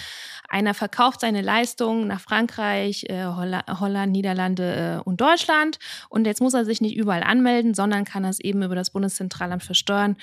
[0.48, 6.54] einer verkauft seine Leistung nach Frankreich, äh, Holland, Niederlande äh, und Deutschland und jetzt muss
[6.54, 10.16] er sich nicht überall anmelden, sondern kann das eben über das Bundeszentralamt für Steuern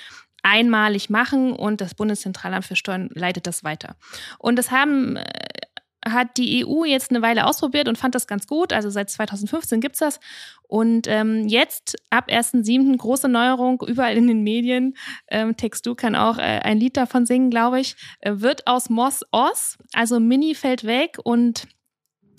[0.42, 3.94] einmalig machen und das Bundeszentralamt für Steuern leitet das weiter.
[4.38, 5.24] Und das haben äh,
[6.04, 8.72] hat die EU jetzt eine Weile ausprobiert und fand das ganz gut.
[8.72, 10.20] Also seit 2015 gibt es das.
[10.62, 12.96] Und ähm, jetzt ab 1.7.
[12.96, 14.94] große Neuerung überall in den Medien.
[15.28, 17.94] Ähm, Textu kann auch äh, ein Lied davon singen, glaube ich.
[18.20, 21.68] Äh, wird aus Moss Oss, also Mini fällt weg und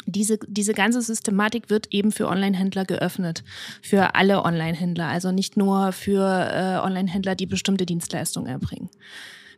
[0.06, 3.44] diese, diese ganze Systematik wird eben für Online-Händler geöffnet.
[3.82, 5.08] Für alle Online-Händler.
[5.08, 8.90] Also nicht nur für äh, Online-Händler, die bestimmte Dienstleistungen erbringen.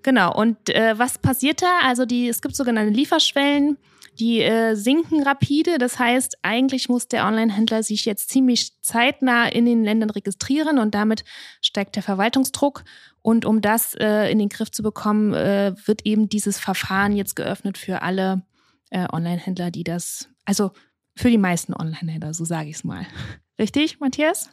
[0.03, 0.35] Genau.
[0.35, 1.79] Und äh, was passiert da?
[1.83, 3.77] Also die, es gibt sogenannte Lieferschwellen
[4.15, 5.77] die äh, sinken rapide.
[5.77, 10.95] Das heißt, eigentlich muss der Online-Händler sich jetzt ziemlich zeitnah in den Ländern registrieren und
[10.95, 11.23] damit
[11.61, 12.83] steigt der Verwaltungsdruck.
[13.21, 17.35] Und um das äh, in den Griff zu bekommen, äh, wird eben dieses Verfahren jetzt
[17.35, 18.43] geöffnet für alle
[18.91, 20.71] äh, Online-Händler, die das, also
[21.15, 23.05] für die meisten Online-Händler, so sage ich es mal.
[23.59, 24.49] Richtig, Matthias?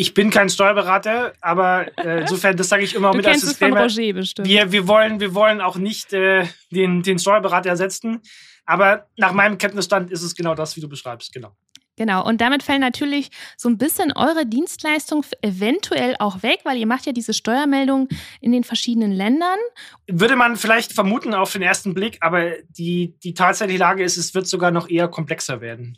[0.00, 3.82] Ich bin kein Steuerberater, aber äh, insofern, das sage ich immer du mit als Disclaimer.
[3.82, 4.48] Roger bestimmt.
[4.48, 8.20] Wir, wir, wollen, wir wollen auch nicht äh, den, den Steuerberater ersetzen.
[8.66, 11.56] Aber nach meinem Kenntnisstand ist es genau das, wie du beschreibst, genau.
[11.98, 16.86] Genau, und damit fällt natürlich so ein bisschen eure Dienstleistung eventuell auch weg, weil ihr
[16.86, 18.08] macht ja diese Steuermeldung
[18.42, 19.58] in den verschiedenen Ländern.
[20.06, 24.34] Würde man vielleicht vermuten auf den ersten Blick, aber die, die tatsächliche Lage ist, es
[24.34, 25.96] wird sogar noch eher komplexer werden.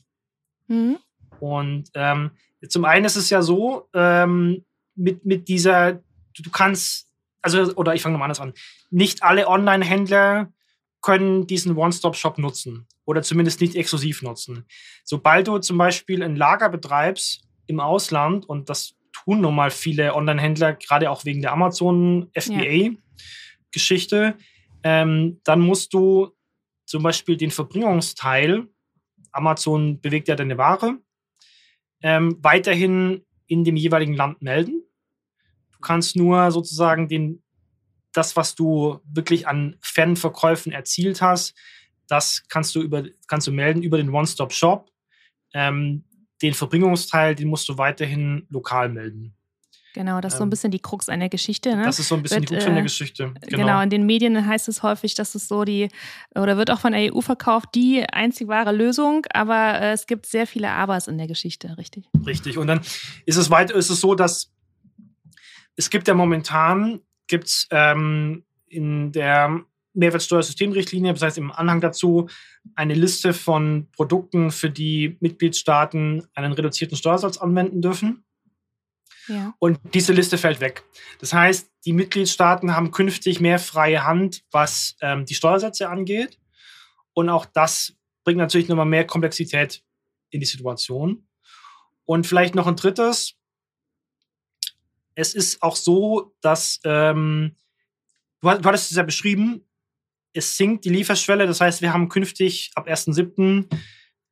[0.68, 0.98] Mhm.
[1.40, 2.30] Und ähm,
[2.66, 6.02] zum einen ist es ja so, ähm, mit, mit dieser,
[6.34, 7.08] du, kannst,
[7.40, 8.52] also, oder ich fange nochmal anders an,
[8.90, 10.52] nicht alle Online-Händler
[11.00, 14.66] können diesen One-Stop-Shop nutzen oder zumindest nicht exklusiv nutzen.
[15.04, 20.14] Sobald du zum Beispiel ein Lager betreibst im Ausland, und das tun nun mal viele
[20.14, 24.34] Online-Händler, gerade auch wegen der Amazon-FBA-Geschichte, ja.
[24.82, 26.30] ähm, dann musst du
[26.86, 28.66] zum Beispiel den Verbringungsteil,
[29.30, 30.98] Amazon bewegt ja deine Ware,
[32.02, 34.82] ähm, weiterhin in dem jeweiligen Land melden.
[35.72, 37.42] Du kannst nur sozusagen den,
[38.12, 41.54] das, was du wirklich an Fernverkäufen erzielt hast,
[42.08, 44.90] das kannst du, über, kannst du melden über den One-Stop-Shop.
[45.54, 46.04] Ähm,
[46.42, 49.34] den Verbringungsteil, den musst du weiterhin lokal melden.
[49.94, 51.74] Genau, das ist so ein ähm, bisschen die Krux einer Geschichte.
[51.74, 51.84] Ne?
[51.84, 53.34] Das ist so ein bisschen wird, die Krux einer äh, Geschichte.
[53.42, 53.62] Genau.
[53.62, 53.80] genau.
[53.80, 55.88] in den Medien heißt es häufig, dass es so die,
[56.34, 60.26] oder wird auch von der EU verkauft, die einzig wahre Lösung, aber äh, es gibt
[60.26, 62.06] sehr viele Abers in der Geschichte, richtig?
[62.26, 62.58] Richtig.
[62.58, 62.80] Und dann
[63.26, 64.52] ist es weiter, ist es so, dass
[65.76, 72.28] es gibt ja momentan, gibt ähm, in der Mehrwertsteuersystemrichtlinie, das heißt im Anhang dazu,
[72.74, 78.24] eine Liste von Produkten, für die Mitgliedstaaten einen reduzierten Steuersatz anwenden dürfen.
[79.58, 80.84] Und diese Liste fällt weg.
[81.20, 86.38] Das heißt, die Mitgliedstaaten haben künftig mehr freie Hand, was ähm, die Steuersätze angeht.
[87.12, 89.82] Und auch das bringt natürlich nochmal mehr Komplexität
[90.30, 91.26] in die Situation.
[92.04, 93.34] Und vielleicht noch ein drittes.
[95.14, 97.56] Es ist auch so, dass ähm,
[98.40, 99.64] du, du hattest es ja beschrieben,
[100.32, 101.46] es sinkt die Lieferschwelle.
[101.46, 103.68] Das heißt, wir haben künftig ab 1.7.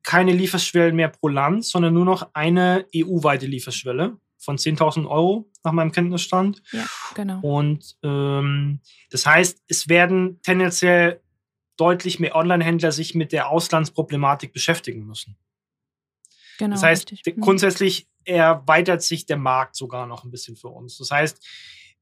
[0.03, 5.73] keine Lieferschwellen mehr pro Land, sondern nur noch eine EU-weite Lieferschwelle von 10.000 Euro nach
[5.73, 6.63] meinem Kenntnisstand.
[6.71, 7.41] Ja, genau.
[7.41, 8.81] Und ähm,
[9.11, 11.21] das heißt, es werden tendenziell
[11.77, 15.37] deutlich mehr Online-Händler sich mit der Auslandsproblematik beschäftigen müssen.
[16.59, 17.37] Genau, das heißt, richtig.
[17.37, 17.41] Mhm.
[17.43, 20.97] grundsätzlich erweitert sich der Markt sogar noch ein bisschen für uns.
[20.97, 21.45] Das heißt,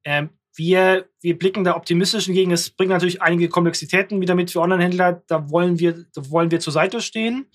[0.05, 2.53] ähm, wir, wir blicken da optimistisch entgegen.
[2.53, 5.25] Es bringt natürlich einige Komplexitäten wieder mit für Online-Händler.
[5.27, 7.47] Da wollen wir, da wollen wir zur Seite stehen.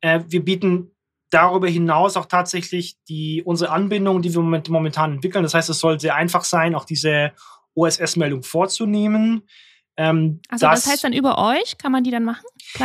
[0.00, 0.93] Äh, wir bieten
[1.30, 5.42] darüber hinaus auch tatsächlich die, unsere Anbindung, die wir moment- momentan entwickeln.
[5.42, 7.32] Das heißt, es soll sehr einfach sein, auch diese
[7.74, 9.42] OSS-Meldung vorzunehmen.
[9.96, 12.44] Ähm, Also das, heißt dann über euch, kann man die dann machen?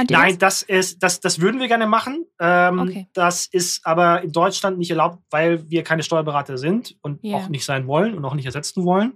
[0.09, 2.25] Nein, das ist, das, das würden wir gerne machen.
[2.39, 3.07] Ähm, Okay.
[3.13, 7.37] Das ist aber in Deutschland nicht erlaubt, weil wir keine Steuerberater sind und Ja.
[7.37, 9.13] auch nicht sein wollen und auch nicht ersetzen wollen.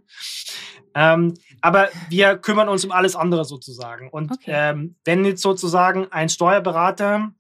[0.96, 4.10] Ähm, aber wir kümmern uns um alles andere sozusagen.
[4.10, 4.52] Und Okay.
[4.54, 7.32] ähm, wenn jetzt sozusagen ein Steuerberater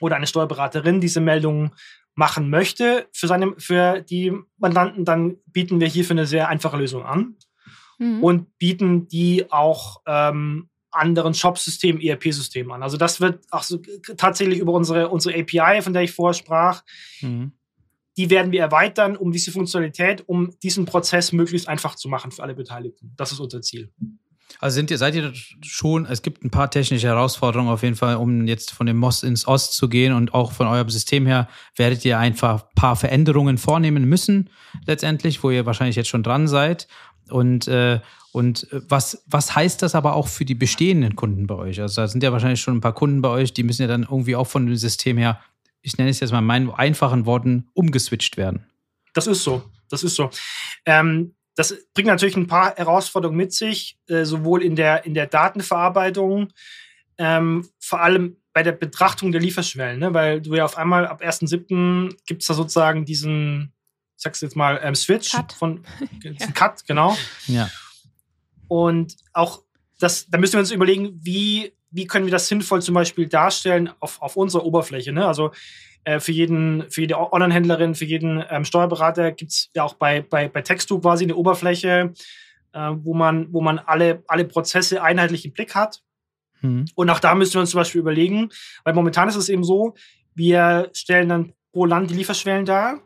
[0.00, 1.74] oder eine Steuerberaterin diese Meldung
[2.14, 7.04] machen möchte für, seine, für die Mandanten, dann bieten wir hierfür eine sehr einfache Lösung
[7.04, 7.36] an
[7.98, 8.22] Mhm.
[8.22, 12.82] und bieten die auch ähm, anderen Shop-Systemen, ERP-Systemen an.
[12.82, 13.78] Also das wird auch so
[14.16, 16.82] tatsächlich über unsere, unsere API, von der ich vorher sprach,
[17.22, 17.52] Mhm.
[18.18, 22.42] die werden wir erweitern um diese Funktionalität, um diesen Prozess möglichst einfach zu machen für
[22.42, 23.12] alle Beteiligten.
[23.16, 23.90] Das ist unser Ziel.
[24.58, 25.32] Also sind ihr, seid ihr
[25.62, 29.22] schon, es gibt ein paar technische Herausforderungen auf jeden Fall, um jetzt von dem Most
[29.22, 32.96] ins Ost zu gehen und auch von eurem System her werdet ihr einfach ein paar
[32.96, 34.50] Veränderungen vornehmen müssen,
[34.86, 36.88] letztendlich, wo ihr wahrscheinlich jetzt schon dran seid.
[37.28, 38.00] Und, äh,
[38.32, 41.80] und äh, was, was heißt das aber auch für die bestehenden Kunden bei euch?
[41.80, 44.04] Also da sind ja wahrscheinlich schon ein paar Kunden bei euch, die müssen ja dann
[44.04, 45.40] irgendwie auch von dem System her,
[45.82, 48.66] ich nenne es jetzt mal in meinen einfachen Worten, umgeswitcht werden.
[49.12, 49.62] Das ist so.
[49.88, 50.30] Das ist so.
[50.84, 55.26] Ähm, das bringt natürlich ein paar Herausforderungen mit sich, äh, sowohl in der, in der
[55.26, 56.52] Datenverarbeitung,
[57.18, 60.14] ähm, vor allem bei der Betrachtung der Lieferschwellen, ne?
[60.14, 62.14] weil du ja auf einmal ab 1.7.
[62.26, 63.72] gibt es da sozusagen diesen,
[64.16, 65.52] ich sag's jetzt mal, ähm, Switch Cut.
[65.52, 65.84] von
[66.22, 66.46] Ja.
[66.52, 67.16] Cut, genau.
[67.46, 67.70] Ja.
[68.68, 69.62] Und auch
[69.98, 73.90] das, da müssen wir uns überlegen, wie, wie können wir das sinnvoll zum Beispiel darstellen
[74.00, 75.12] auf, auf unserer Oberfläche.
[75.12, 75.26] Ne?
[75.26, 75.50] Also
[76.04, 80.48] äh, für jeden, für jede Online-Händlerin, für jeden ähm, Steuerberater gibt's ja auch bei, bei,
[80.48, 82.12] bei Textu quasi eine Oberfläche,
[82.72, 86.02] äh, wo man, wo man alle, alle Prozesse einheitlich im Blick hat.
[86.60, 86.84] Mhm.
[86.94, 88.50] Und auch da müssen wir uns zum Beispiel überlegen,
[88.84, 89.94] weil momentan ist es eben so,
[90.34, 93.00] wir stellen dann pro Land die Lieferschwellen dar.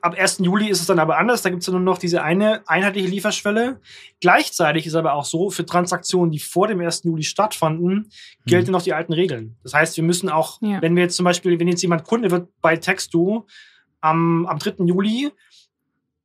[0.00, 0.38] Ab 1.
[0.38, 1.42] Juli ist es dann aber anders.
[1.42, 3.80] Da gibt es nur noch diese eine einheitliche Lieferschwelle.
[4.20, 7.04] Gleichzeitig ist aber auch so, für Transaktionen, die vor dem 1.
[7.04, 8.10] Juli stattfanden,
[8.46, 9.56] gelten noch die alten Regeln.
[9.62, 10.80] Das heißt, wir müssen auch, Ja.
[10.82, 13.44] wenn wir jetzt zum Beispiel, wenn jetzt jemand Kunde wird bei Textu
[14.00, 14.84] am, am 3.
[14.84, 15.30] Juli,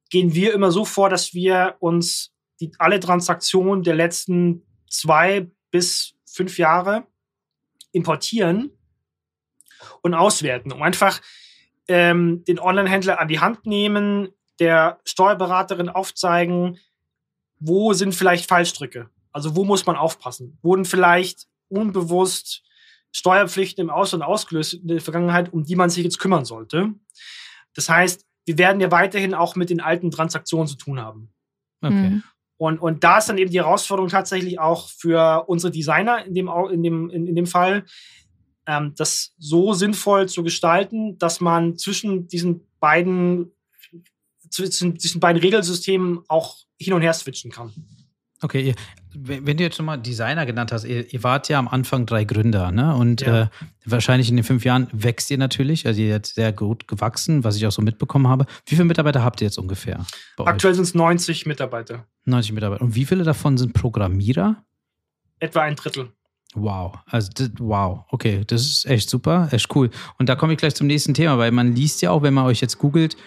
[0.09, 6.13] gehen wir immer so vor, dass wir uns die, alle Transaktionen der letzten zwei bis
[6.25, 7.07] fünf Jahre
[7.91, 8.71] importieren
[10.01, 11.19] und auswerten, um einfach
[11.87, 16.79] ähm, den Online-Händler an die Hand nehmen, der Steuerberaterin aufzeigen,
[17.59, 19.09] wo sind vielleicht Fallstricke?
[19.31, 20.57] Also wo muss man aufpassen?
[20.61, 22.63] Wurden vielleicht unbewusst
[23.11, 26.93] Steuerpflichten im Ausland ausgelöst in der Vergangenheit, um die man sich jetzt kümmern sollte?
[27.73, 31.33] Das heißt, wir werden ja weiterhin auch mit den alten Transaktionen zu tun haben.
[31.81, 31.93] Okay.
[31.93, 32.23] Mhm.
[32.57, 36.49] Und, und da ist dann eben die Herausforderung tatsächlich auch für unsere Designer in dem,
[36.71, 37.85] in dem, in, in dem Fall,
[38.65, 43.51] das so sinnvoll zu gestalten, dass man zwischen diesen beiden,
[44.49, 47.71] zwischen diesen beiden Regelsystemen auch hin und her switchen kann.
[48.41, 48.75] Okay,
[49.15, 52.25] wenn du jetzt schon mal Designer genannt hast, ihr, ihr wart ja am Anfang drei
[52.25, 52.93] Gründer, ne?
[52.93, 53.43] Und Ja.
[53.43, 53.47] äh,
[53.85, 55.87] wahrscheinlich in den fünf Jahren wächst ihr natürlich.
[55.87, 58.45] Also ihr seid sehr gut gewachsen, was ich auch so mitbekommen habe.
[58.65, 60.05] Wie viele Mitarbeiter habt ihr jetzt ungefähr?
[60.37, 62.01] Aktuell sind es 90 Mitarbeiter, euch?
[62.25, 62.81] 90 Mitarbeiter.
[62.83, 64.61] Und wie viele davon sind Programmierer?
[65.39, 66.09] etwa ein Drittel.
[66.55, 69.89] Wow, also das, wow, okay, das ist echt super, echt cool.
[70.19, 72.45] Und da komme ich gleich zum nächsten Thema, weil man liest ja auch, wenn man
[72.45, 73.17] euch jetzt googelt,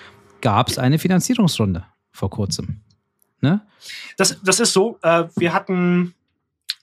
[0.41, 2.81] gab es eine Finanzierungsrunde vor kurzem.
[3.41, 3.67] Ne?
[4.17, 4.99] Das, das ist so.
[5.03, 6.15] Äh, wir hatten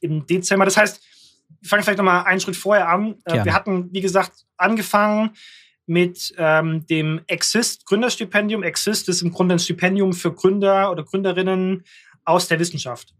[0.01, 1.01] im Dezember, das heißt,
[1.61, 3.15] ich fange vielleicht nochmal einen Schritt vorher an.
[3.23, 5.31] Äh, wir hatten, wie gesagt, angefangen
[5.85, 8.63] mit ähm, dem Exist Gründerstipendium.
[8.63, 11.83] Exist ist im Grunde ein Stipendium für Gründer oder Gründerinnen
[12.25, 13.13] aus der Wissenschaft.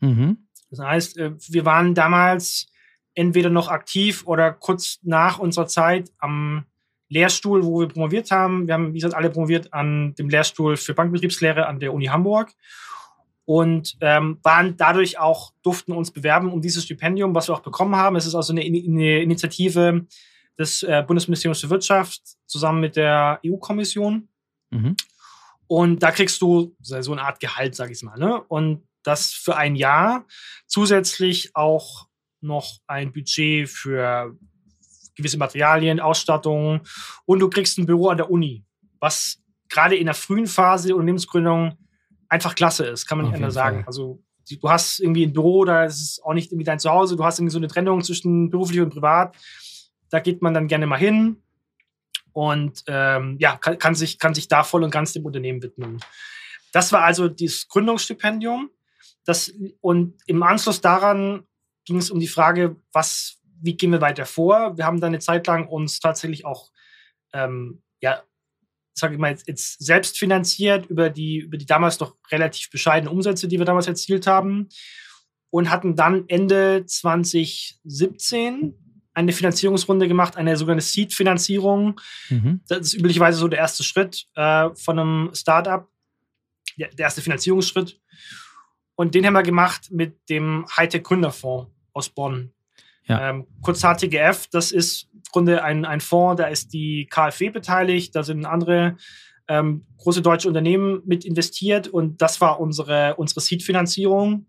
[0.00, 0.38] Mhm.
[0.76, 2.66] Das heißt, äh, wir waren damals
[3.14, 6.64] entweder noch aktiv oder kurz nach unserer Zeit am
[7.08, 8.66] Lehrstuhl, wo wir promoviert haben.
[8.66, 12.52] Wir haben, wie gesagt, alle promoviert an dem Lehrstuhl für Bankbetriebslehre an der Uni Hamburg
[13.44, 17.94] und ähm, waren dadurch auch, durften uns bewerben um dieses Stipendium, was wir auch bekommen
[17.94, 18.16] haben.
[18.16, 20.06] Es ist also eine, eine Initiative
[20.58, 24.28] des äh, Bundesministeriums für Wirtschaft zusammen mit der EU-Kommission.
[24.70, 24.96] Mhm.
[25.66, 28.18] Und da kriegst du so so eine Art Gehalt, sag ich mal.
[28.18, 28.40] Ne?
[28.42, 30.26] Und das für ein Jahr.
[30.66, 32.08] Zusätzlich auch
[32.40, 34.36] noch ein Budget für
[35.14, 36.80] gewisse Materialien, Ausstattung.
[37.24, 38.64] Und du kriegst ein Büro an der Uni,
[38.98, 39.38] was
[39.68, 41.78] gerade in der frühen Phase der Unternehmensgründung
[42.28, 43.78] einfach klasse ist, kann man nicht anders sagen.
[43.78, 43.86] Fall.
[43.86, 47.24] Also du hast irgendwie ein Büro, da ist es auch nicht irgendwie dein Zuhause, du
[47.24, 49.36] hast irgendwie so eine Trennung zwischen beruflich und privat.
[50.10, 51.42] Da geht man dann gerne mal hin
[52.32, 56.00] und ähm, ja, kann, kann, sich, kann sich da voll und ganz dem Unternehmen widmen.
[56.72, 58.70] Das war also das Gründungsstipendium.
[59.24, 61.44] Das, und im Anschluss daran
[61.84, 64.76] ging es um die Frage, was, wie gehen wir weiter vor?
[64.76, 66.70] Wir haben dann eine Zeit lang uns tatsächlich auch,
[67.32, 68.22] ähm, ja,
[68.94, 73.12] sage ich mal, jetzt, jetzt selbst finanziert über die, über die damals doch relativ bescheidenen
[73.12, 74.68] Umsätze, die wir damals erzielt haben.
[75.50, 78.74] Und hatten dann Ende 2017
[79.14, 82.00] eine Finanzierungsrunde gemacht, eine sogenannte Seed-Finanzierung.
[82.28, 82.60] Mhm.
[82.66, 85.88] Das ist üblicherweise so der erste Schritt äh, von einem Startup,
[86.76, 88.00] der, der erste Finanzierungsschritt.
[88.96, 92.52] Und den haben wir gemacht mit dem Hightech Gründerfonds aus Bonn.
[93.06, 93.30] Ja.
[93.30, 98.14] Ähm, kurz HTGF, das ist im Grunde ein, ein Fonds, da ist die KfW beteiligt,
[98.14, 98.96] da sind andere
[99.48, 104.46] ähm, große deutsche Unternehmen mit investiert und das war unsere, unsere Seed-Finanzierung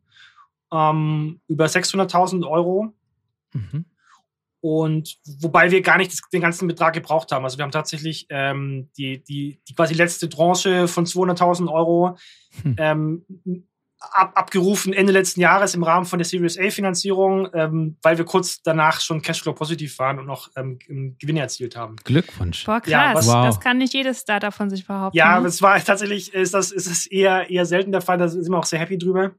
[0.72, 2.94] ähm, über 600.000 Euro.
[3.54, 3.86] Mhm.
[4.62, 7.44] Und wobei wir gar nicht den ganzen Betrag gebraucht haben.
[7.44, 12.18] Also wir haben tatsächlich ähm, die, die, die quasi letzte Tranche von 200.000 Euro
[12.64, 12.76] hm.
[12.80, 13.26] ähm,
[14.12, 18.26] ab, abgerufen Ende letzten Jahres im Rahmen von der Series A Finanzierung, ähm, weil wir
[18.26, 20.80] kurz danach schon Cashflow positiv waren und noch ähm,
[21.20, 21.96] Gewinne erzielt haben.
[22.04, 22.66] Glückwunsch.
[22.66, 22.92] Boah, krass.
[22.92, 23.46] Ja, was, wow.
[23.46, 25.18] Das kann nicht jedes Startup von sich behaupten.
[25.18, 28.18] Ja, es war tatsächlich, ist das, ist das eher, eher selten der Fall.
[28.18, 29.32] Da sind wir auch sehr happy drüber.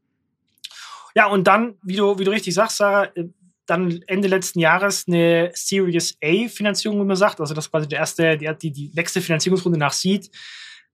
[1.14, 3.24] Ja, und dann, wie du, wie du richtig sagst, Sarah, äh,
[3.66, 7.40] dann Ende letzten Jahres eine Series A Finanzierung, wie man sagt.
[7.40, 10.30] Also das ist quasi der erste, die, die, die nächste Finanzierungsrunde nach Seed,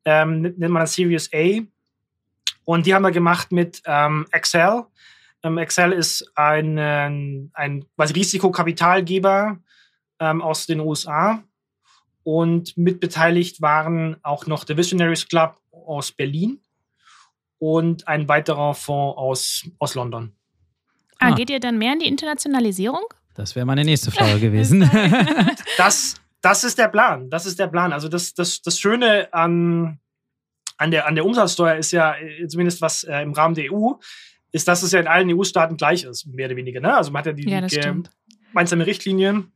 [0.05, 1.61] ähm, nennt man das Series A.
[2.65, 4.85] Und die haben wir gemacht mit ähm, Excel.
[5.43, 6.79] Ähm, Excel ist ein,
[7.53, 9.59] ein quasi Risikokapitalgeber
[10.21, 11.43] ähm, aus den USA.
[12.25, 16.61] Und mitbeteiligt waren auch noch der Visionaries Club aus Berlin
[17.59, 20.33] und ein weiterer Fonds aus, aus London.
[21.19, 23.05] Ah, ah, geht ihr dann mehr in die Internationalisierung?
[23.35, 24.81] Das wäre meine nächste Frage gewesen.
[25.77, 27.31] das, das ist der Plan.
[27.31, 27.93] Das ist der Plan.
[27.93, 30.01] Also das, das, das Schöne an,
[30.77, 33.93] an, der, an der Umsatzsteuer ist ja, äh, zumindest was äh, im Rahmen der EU,
[34.53, 36.81] ist, dass es ja in allen EU-Staaten gleich ist, mehr oder weniger.
[36.81, 36.95] Ne?
[36.95, 38.03] Also man hat ja die, ja, die
[38.51, 39.53] gemeinsame Richtlinien.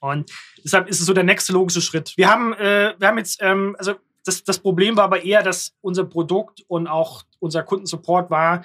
[0.00, 0.30] Und
[0.64, 2.12] deshalb ist es so der nächste logische Schritt.
[2.16, 5.74] Wir haben, äh, wir haben jetzt, ähm, also das, das Problem war aber eher, dass
[5.80, 8.64] unser Produkt und auch unser Kundensupport war,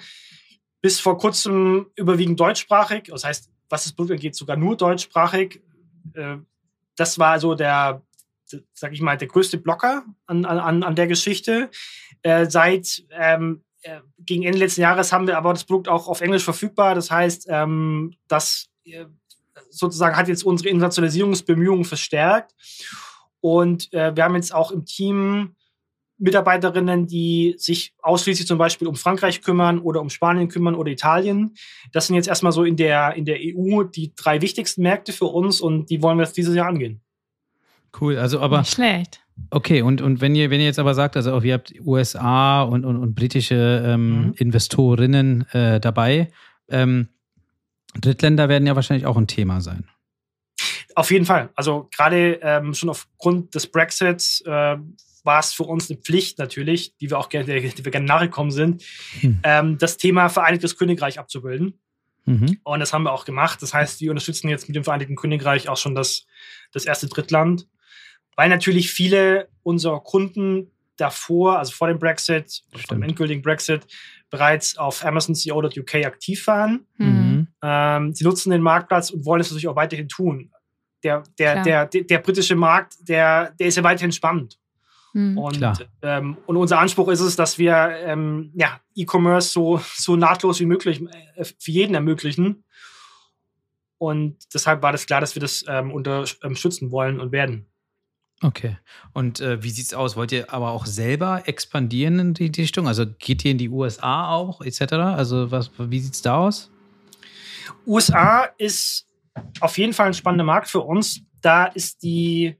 [0.80, 3.04] bis vor kurzem überwiegend deutschsprachig.
[3.04, 5.62] Das heißt, was das Produkt angeht, sogar nur deutschsprachig.
[6.14, 6.36] Äh,
[6.96, 8.02] das war so der,
[8.72, 11.70] sag ich mal, der größte Blocker an, an, an der Geschichte.
[12.22, 16.20] Äh, seit ähm, äh, gegen Ende letzten Jahres haben wir aber das Produkt auch auf
[16.20, 16.94] Englisch verfügbar.
[16.94, 18.70] Das heißt, ähm, das
[19.70, 22.54] sozusagen hat jetzt unsere Internationalisierungsbemühungen verstärkt.
[23.40, 25.54] Und wir haben jetzt auch im Team
[26.18, 31.54] Mitarbeiterinnen, die sich ausschließlich zum Beispiel um Frankreich kümmern oder um Spanien kümmern oder Italien.
[31.92, 35.26] Das sind jetzt erstmal so in der, in der EU die drei wichtigsten Märkte für
[35.26, 37.00] uns und die wollen wir jetzt dieses Jahr angehen.
[37.98, 38.60] Cool, also aber.
[38.60, 39.20] Nicht schlecht.
[39.50, 42.62] Okay, und, und wenn ihr, wenn ihr jetzt aber sagt, also auch ihr habt USA
[42.62, 44.34] und, und, und britische ähm, mhm.
[44.36, 46.28] Investorinnen äh, dabei,
[46.68, 47.08] ähm,
[47.94, 49.84] Drittländer werden ja wahrscheinlich auch ein Thema sein.
[50.94, 51.50] Auf jeden Fall.
[51.54, 54.76] Also gerade ähm, schon aufgrund des Brexits äh,
[55.22, 58.50] war es für uns eine Pflicht natürlich, die wir auch gerne, die wir gerne nachgekommen
[58.50, 58.82] sind,
[59.20, 59.40] hm.
[59.44, 61.78] ähm, das Thema Vereinigtes Königreich abzubilden.
[62.28, 62.58] Mhm.
[62.62, 63.62] Und das haben wir auch gemacht.
[63.62, 66.26] Das heißt, wir unterstützen jetzt mit dem Vereinigten Königreich auch schon das,
[66.72, 67.66] das erste Drittland,
[68.38, 73.84] weil natürlich viele unserer Kunden davor, also vor dem Brexit, vor dem endgültigen Brexit,
[74.30, 76.86] bereits auf AmazonCO.uk aktiv waren.
[76.98, 77.48] Mhm.
[77.60, 80.52] Ähm, sie nutzen den Marktplatz und wollen es natürlich auch weiterhin tun.
[81.02, 84.56] Der, der, der, der, der, britische Markt, der, der ist ja weiterhin spannend.
[85.14, 85.36] Mhm.
[85.36, 87.74] Und, ähm, und unser Anspruch ist es, dass wir
[88.04, 91.02] ähm, ja, E-Commerce so, so nahtlos wie möglich
[91.34, 92.62] äh, für jeden ermöglichen.
[93.98, 97.66] Und deshalb war das klar, dass wir das ähm, unterstützen wollen und werden.
[98.42, 98.78] Okay.
[99.12, 100.16] Und äh, wie es aus?
[100.16, 102.86] Wollt ihr aber auch selber expandieren in die, Richtung?
[102.86, 104.92] Also geht ihr in die USA auch, etc.?
[104.92, 106.70] Also was, wie es da aus?
[107.86, 109.06] USA ist
[109.60, 111.20] auf jeden Fall ein spannender Markt für uns.
[111.40, 112.56] Da ist die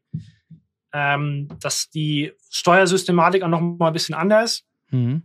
[0.92, 4.64] ähm, dass die Steuersystematik auch noch mal ein bisschen anders.
[4.90, 5.22] Mhm.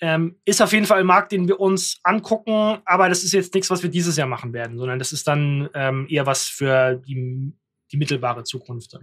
[0.00, 3.54] Ähm, ist auf jeden Fall ein Markt, den wir uns angucken, aber das ist jetzt
[3.54, 6.96] nichts, was wir dieses Jahr machen werden, sondern das ist dann ähm, eher was für
[6.96, 7.52] die,
[7.92, 8.98] die mittelbare Zukunft.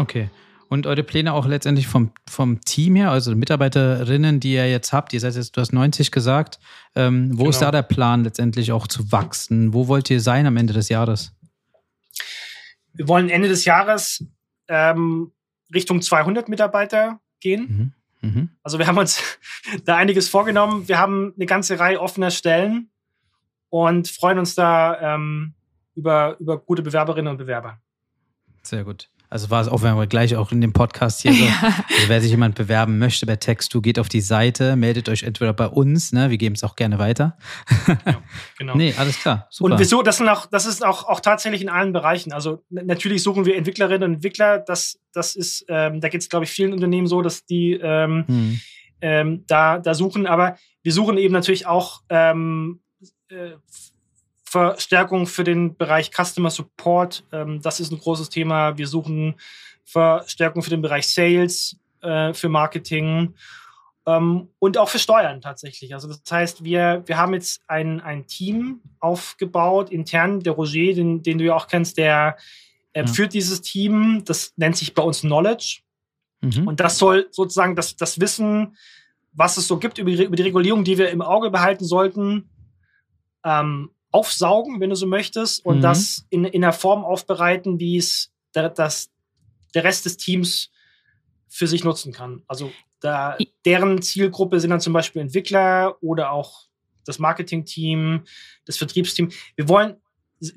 [0.00, 0.30] Okay.
[0.68, 5.12] Und eure Pläne auch letztendlich vom, vom Team her, also Mitarbeiterinnen, die ihr jetzt habt,
[5.12, 6.60] ihr seid jetzt, du hast 90 gesagt.
[6.94, 7.50] Ähm, wo genau.
[7.50, 9.74] ist da der Plan letztendlich auch zu wachsen?
[9.74, 11.32] Wo wollt ihr sein am Ende des Jahres?
[12.92, 14.24] Wir wollen Ende des Jahres
[14.68, 15.32] ähm,
[15.74, 17.94] Richtung 200 Mitarbeiter gehen.
[18.22, 18.30] Mhm.
[18.30, 18.48] Mhm.
[18.62, 19.20] Also wir haben uns
[19.84, 20.86] da einiges vorgenommen.
[20.86, 22.90] Wir haben eine ganze Reihe offener Stellen
[23.70, 25.54] und freuen uns da ähm,
[25.94, 27.80] über, über gute Bewerberinnen und Bewerber.
[28.62, 29.08] Sehr gut.
[29.30, 31.52] Also war es auch, wenn wir gleich auch in dem Podcast hier so, ja.
[31.62, 35.52] also wer sich jemand bewerben möchte bei Textu, geht auf die Seite, meldet euch entweder
[35.52, 37.38] bei uns, ne, wir geben es auch gerne weiter.
[37.86, 38.22] ja,
[38.58, 38.76] genau.
[38.76, 39.46] Nee, alles klar.
[39.48, 39.72] Super.
[39.72, 42.32] Und wieso, das sind auch, das ist auch, auch tatsächlich in allen Bereichen.
[42.32, 46.44] Also natürlich suchen wir Entwicklerinnen und Entwickler, das, das ist, ähm, da geht es, glaube
[46.44, 48.60] ich, vielen Unternehmen so, dass die ähm, hm.
[49.00, 52.80] ähm, da, da suchen, aber wir suchen eben natürlich auch ähm,
[53.28, 53.52] äh,
[54.50, 57.22] Verstärkung für den Bereich Customer Support.
[57.30, 58.76] Ähm, das ist ein großes Thema.
[58.76, 59.36] Wir suchen
[59.84, 63.34] Verstärkung für den Bereich Sales, äh, für Marketing
[64.06, 65.94] ähm, und auch für Steuern tatsächlich.
[65.94, 71.22] Also das heißt, wir, wir haben jetzt ein, ein Team aufgebaut, intern, der Roger, den,
[71.22, 72.36] den du ja auch kennst, der
[72.92, 73.06] äh, ja.
[73.06, 74.24] führt dieses Team.
[74.24, 75.82] Das nennt sich bei uns Knowledge.
[76.40, 76.66] Mhm.
[76.66, 78.76] Und das soll sozusagen das, das Wissen,
[79.32, 82.50] was es so gibt über die, über die Regulierung, die wir im Auge behalten sollten,
[83.44, 85.82] ähm, aufsaugen, wenn du so möchtest, und mhm.
[85.82, 89.10] das in, in einer Form aufbereiten, wie es der, das,
[89.74, 90.70] der Rest des Teams
[91.48, 92.42] für sich nutzen kann.
[92.46, 96.68] Also da, deren Zielgruppe sind dann zum Beispiel Entwickler oder auch
[97.04, 98.24] das Marketingteam,
[98.66, 99.30] das Vertriebsteam.
[99.56, 99.96] Wir wollen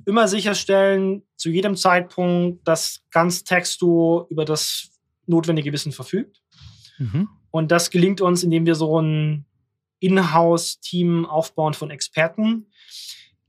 [0.06, 4.90] immer sicherstellen, zu jedem Zeitpunkt, dass ganz Texto über das
[5.26, 6.42] notwendige Wissen verfügt.
[6.98, 7.30] Mhm.
[7.52, 9.46] Und das gelingt uns, indem wir so ein
[10.00, 12.68] Inhouse-Team aufbauen von Experten,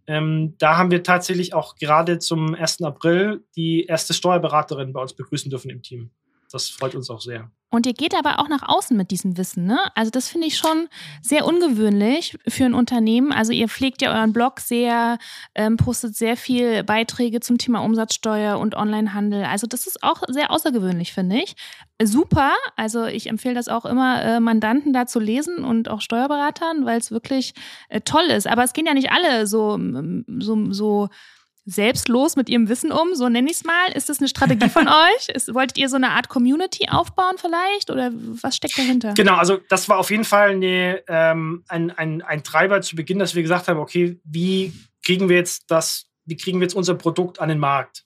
[0.07, 2.83] ähm, da haben wir tatsächlich auch gerade zum 1.
[2.83, 6.11] April die erste Steuerberaterin bei uns begrüßen dürfen im Team.
[6.55, 7.51] Das freut uns auch sehr.
[7.69, 9.77] Und ihr geht aber auch nach außen mit diesem Wissen, ne?
[9.97, 10.89] Also das finde ich schon
[11.21, 13.33] sehr ungewöhnlich für ein Unternehmen.
[13.33, 15.19] Also ihr pflegt ja euren Blog sehr,
[15.57, 19.43] ähm, postet sehr viel Beiträge zum Thema Umsatzsteuer und Onlinehandel.
[19.43, 21.57] Also das ist auch sehr außergewöhnlich, finde ich.
[22.01, 22.53] Super.
[22.77, 27.01] Also ich empfehle das auch immer äh, Mandanten da zu lesen und auch Steuerberatern, weil
[27.01, 27.55] es wirklich
[27.89, 28.47] äh, toll ist.
[28.47, 29.77] Aber es gehen ja nicht alle so,
[30.39, 31.09] so, so
[31.67, 33.93] selbstlos mit ihrem Wissen um, so nenne ich es mal.
[33.95, 35.29] Ist das eine Strategie von euch?
[35.33, 39.15] Ist, wolltet ihr so eine Art Community aufbauen vielleicht oder was steckt dahinter?
[39.15, 43.19] Genau, also das war auf jeden Fall eine, ähm, ein, ein, ein Treiber zu Beginn,
[43.19, 46.95] dass wir gesagt haben, okay, wie kriegen wir jetzt das, wie kriegen wir jetzt unser
[46.95, 48.05] Produkt an den Markt?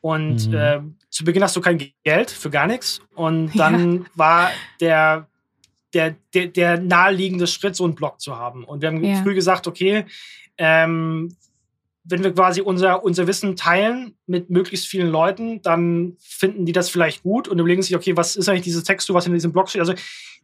[0.00, 0.54] Und mhm.
[0.54, 3.00] äh, zu Beginn hast du kein Geld für gar nichts.
[3.14, 4.04] Und dann ja.
[4.14, 4.50] war
[4.80, 5.28] der,
[5.94, 8.64] der, der, der naheliegende Schritt, so einen Blog zu haben.
[8.64, 9.22] Und wir haben ja.
[9.22, 10.06] früh gesagt, okay,
[10.58, 11.36] ähm,
[12.04, 16.90] wenn wir quasi unser, unser Wissen teilen mit möglichst vielen Leuten, dann finden die das
[16.90, 19.68] vielleicht gut und überlegen sich, okay, was ist eigentlich dieses Text, was in diesem Blog
[19.68, 19.80] steht?
[19.80, 19.94] Also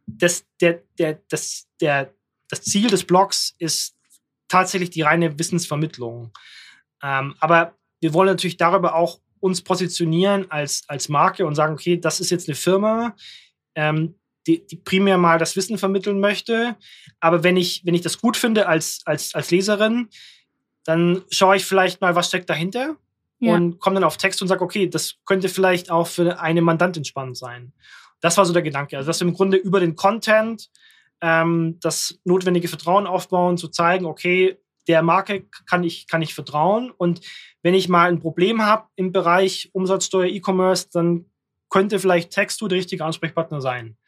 [0.06, 2.12] das, der, der, das, der,
[2.48, 3.96] das Ziel des Blogs ist
[4.46, 6.32] tatsächlich die reine Wissensvermittlung.
[7.02, 11.96] Ähm, aber wir wollen natürlich darüber auch uns positionieren als, als Marke und sagen, okay,
[11.96, 13.16] das ist jetzt eine Firma,
[13.74, 14.14] ähm,
[14.46, 16.76] die, die primär mal das Wissen vermitteln möchte.
[17.20, 20.08] Aber wenn ich, wenn ich das gut finde als, als, als Leserin,
[20.88, 22.96] dann schaue ich vielleicht mal, was steckt dahinter
[23.40, 23.52] ja.
[23.52, 27.04] und komme dann auf Text und sage, okay, das könnte vielleicht auch für eine Mandantin
[27.04, 27.74] spannend sein.
[28.22, 28.96] Das war so der Gedanke.
[28.96, 30.70] Also, dass wir im Grunde über den Content
[31.20, 36.90] ähm, das notwendige Vertrauen aufbauen, zu zeigen, okay, der Marke kann ich, kann ich vertrauen.
[36.90, 37.20] Und
[37.60, 41.26] wenn ich mal ein Problem habe im Bereich Umsatzsteuer, E-Commerce, dann
[41.68, 43.98] könnte vielleicht Textu der richtige Ansprechpartner sein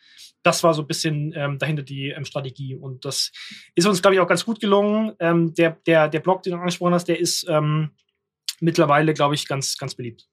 [0.43, 2.75] das war so ein bisschen ähm, dahinter die ähm, Strategie.
[2.75, 3.33] Und das
[3.75, 5.13] ist uns, glaube ich, auch ganz gut gelungen.
[5.19, 7.91] Ähm, der, der, der Blog, den du angesprochen hast, der ist ähm,
[8.61, 10.27] mittlerweile, glaube ich, ganz, ganz beliebt.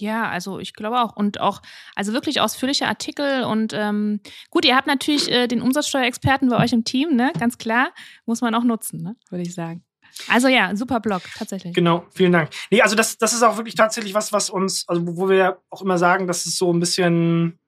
[0.00, 1.16] Ja, also ich glaube auch.
[1.16, 1.60] Und auch,
[1.96, 4.20] also wirklich ausführliche Artikel und ähm,
[4.50, 7.32] gut, ihr habt natürlich äh, den Umsatzsteuerexperten bei euch im Team, ne?
[7.38, 7.92] Ganz klar.
[8.24, 9.16] Muss man auch nutzen, ne?
[9.28, 9.84] Würde ich sagen.
[10.28, 11.74] Also ja, super Blog, tatsächlich.
[11.74, 12.50] Genau, vielen Dank.
[12.70, 15.82] Nee, also das, das ist auch wirklich tatsächlich was, was uns, also wo wir auch
[15.82, 17.58] immer sagen, dass es so ein bisschen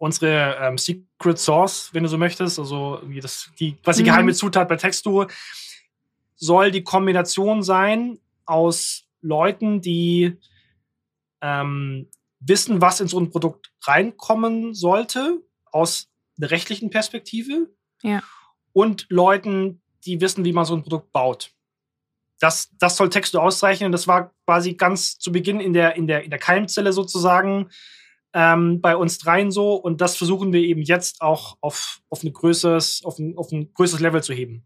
[0.00, 4.06] unsere ähm, Secret Source, wenn du so möchtest, also wie das, die, was die mhm.
[4.06, 5.28] geheime Zutat bei Textur,
[6.36, 10.38] soll die Kombination sein aus Leuten, die
[11.42, 12.08] ähm,
[12.40, 17.68] wissen, was in so ein Produkt reinkommen sollte, aus der rechtlichen Perspektive.
[18.02, 18.22] Ja.
[18.72, 21.52] Und Leuten, die wissen, wie man so ein Produkt baut.
[22.38, 23.92] Das, das soll Textu auszeichnen.
[23.92, 27.68] Das war quasi ganz zu Beginn in der, in der, in der Keimzelle sozusagen
[28.32, 32.32] ähm, bei uns dreien so und das versuchen wir eben jetzt auch auf, auf, ein,
[32.32, 34.64] größeres, auf, ein, auf ein größeres Level zu heben.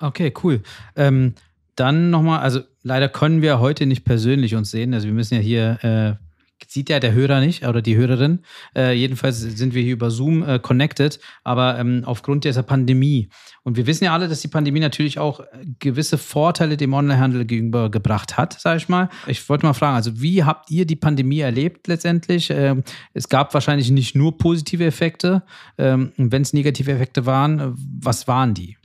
[0.00, 0.62] Okay, cool.
[0.96, 1.34] Ähm,
[1.76, 5.40] dann nochmal, also leider können wir heute nicht persönlich uns sehen, also wir müssen ja
[5.40, 6.29] hier äh,
[6.68, 8.40] sieht ja der Hörer nicht oder die Hörerin.
[8.76, 13.28] Äh, jedenfalls sind wir hier über Zoom äh, connected, aber ähm, aufgrund dieser Pandemie.
[13.62, 15.40] Und wir wissen ja alle, dass die Pandemie natürlich auch
[15.78, 19.08] gewisse Vorteile dem Onlinehandel gegenüber gebracht hat, sage ich mal.
[19.26, 22.50] Ich wollte mal fragen, also wie habt ihr die Pandemie erlebt letztendlich?
[22.50, 22.82] Ähm,
[23.14, 25.42] es gab wahrscheinlich nicht nur positive Effekte.
[25.78, 28.76] Ähm, Wenn es negative Effekte waren, was waren die?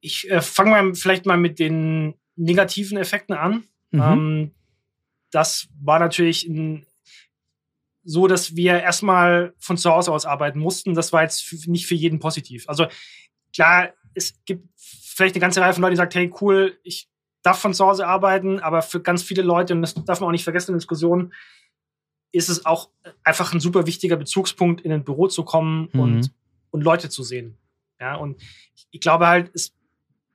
[0.00, 3.64] Ich äh, fange mal vielleicht mal mit den negativen Effekten an.
[3.94, 4.02] Mhm.
[4.02, 4.50] Ähm,
[5.30, 6.86] das war natürlich ein,
[8.04, 10.94] so, dass wir erstmal von zu Hause aus arbeiten mussten.
[10.94, 12.68] Das war jetzt nicht für jeden positiv.
[12.68, 12.86] Also
[13.54, 17.08] klar, es gibt vielleicht eine ganze Reihe von Leuten, die sagt, hey, cool, ich
[17.42, 20.32] darf von zu Hause arbeiten, aber für ganz viele Leute, und das darf man auch
[20.32, 21.32] nicht vergessen in der Diskussion,
[22.32, 22.90] ist es auch
[23.22, 26.00] einfach ein super wichtiger Bezugspunkt, in ein Büro zu kommen mhm.
[26.00, 26.34] und,
[26.70, 27.56] und Leute zu sehen.
[28.00, 28.42] Ja, und
[28.90, 29.72] ich glaube halt, es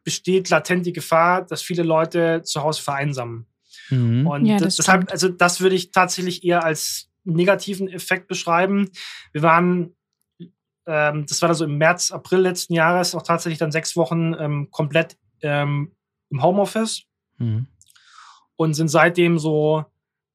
[0.03, 3.45] besteht latent die Gefahr, dass viele Leute zu Hause vereinsamen.
[3.89, 4.27] Mhm.
[4.27, 5.11] Und ja, das deshalb, stimmt.
[5.11, 8.89] also das würde ich tatsächlich eher als negativen Effekt beschreiben.
[9.31, 9.95] Wir waren,
[10.85, 14.69] ähm, das war also im März, April letzten Jahres, auch tatsächlich dann sechs Wochen ähm,
[14.71, 15.91] komplett ähm,
[16.29, 17.03] im Homeoffice
[17.37, 17.67] mhm.
[18.55, 19.85] und sind seitdem so,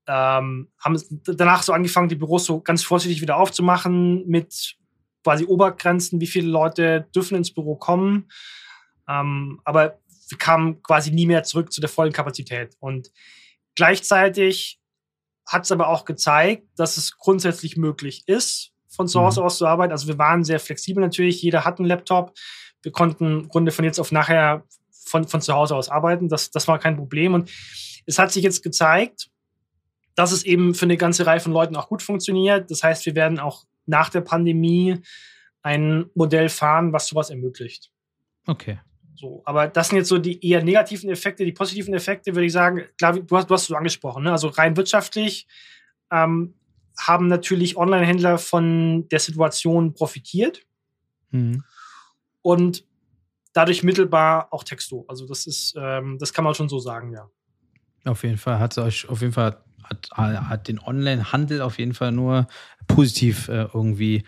[0.06, 4.76] ähm, haben danach so angefangen, die Büros so ganz vorsichtig wieder aufzumachen mit
[5.22, 8.28] quasi Obergrenzen, wie viele Leute dürfen ins Büro kommen.
[9.08, 9.98] Ähm, aber
[10.28, 12.76] wir kamen quasi nie mehr zurück zu der vollen Kapazität.
[12.80, 13.10] Und
[13.76, 14.80] gleichzeitig
[15.46, 19.46] hat es aber auch gezeigt, dass es grundsätzlich möglich ist, von zu Hause mhm.
[19.46, 19.92] aus zu arbeiten.
[19.92, 21.42] Also wir waren sehr flexibel natürlich.
[21.42, 22.34] Jeder hat einen Laptop.
[22.82, 26.28] Wir konnten im Grunde von jetzt auf nachher von, von zu Hause aus arbeiten.
[26.28, 27.34] Das, das war kein Problem.
[27.34, 27.50] Und
[28.06, 29.28] es hat sich jetzt gezeigt,
[30.14, 32.70] dass es eben für eine ganze Reihe von Leuten auch gut funktioniert.
[32.70, 35.00] Das heißt, wir werden auch nach der Pandemie
[35.62, 37.90] ein Modell fahren, was sowas ermöglicht.
[38.46, 38.78] Okay.
[39.14, 41.44] So, aber das sind jetzt so die eher negativen Effekte.
[41.44, 44.32] Die positiven Effekte würde ich sagen, klar, du hast, du hast es so angesprochen, ne?
[44.32, 45.46] also rein wirtschaftlich
[46.10, 46.54] ähm,
[46.98, 50.62] haben natürlich Online-Händler von der Situation profitiert
[51.30, 51.64] mhm.
[52.42, 52.84] und
[53.52, 55.04] dadurch mittelbar auch Texto.
[55.08, 57.28] Also das ist, ähm, das kann man schon so sagen, ja.
[58.04, 61.94] Auf jeden Fall hat es euch, auf jeden Fall hat, hat den Online-Handel auf jeden
[61.94, 62.46] Fall nur
[62.86, 64.24] positiv äh, irgendwie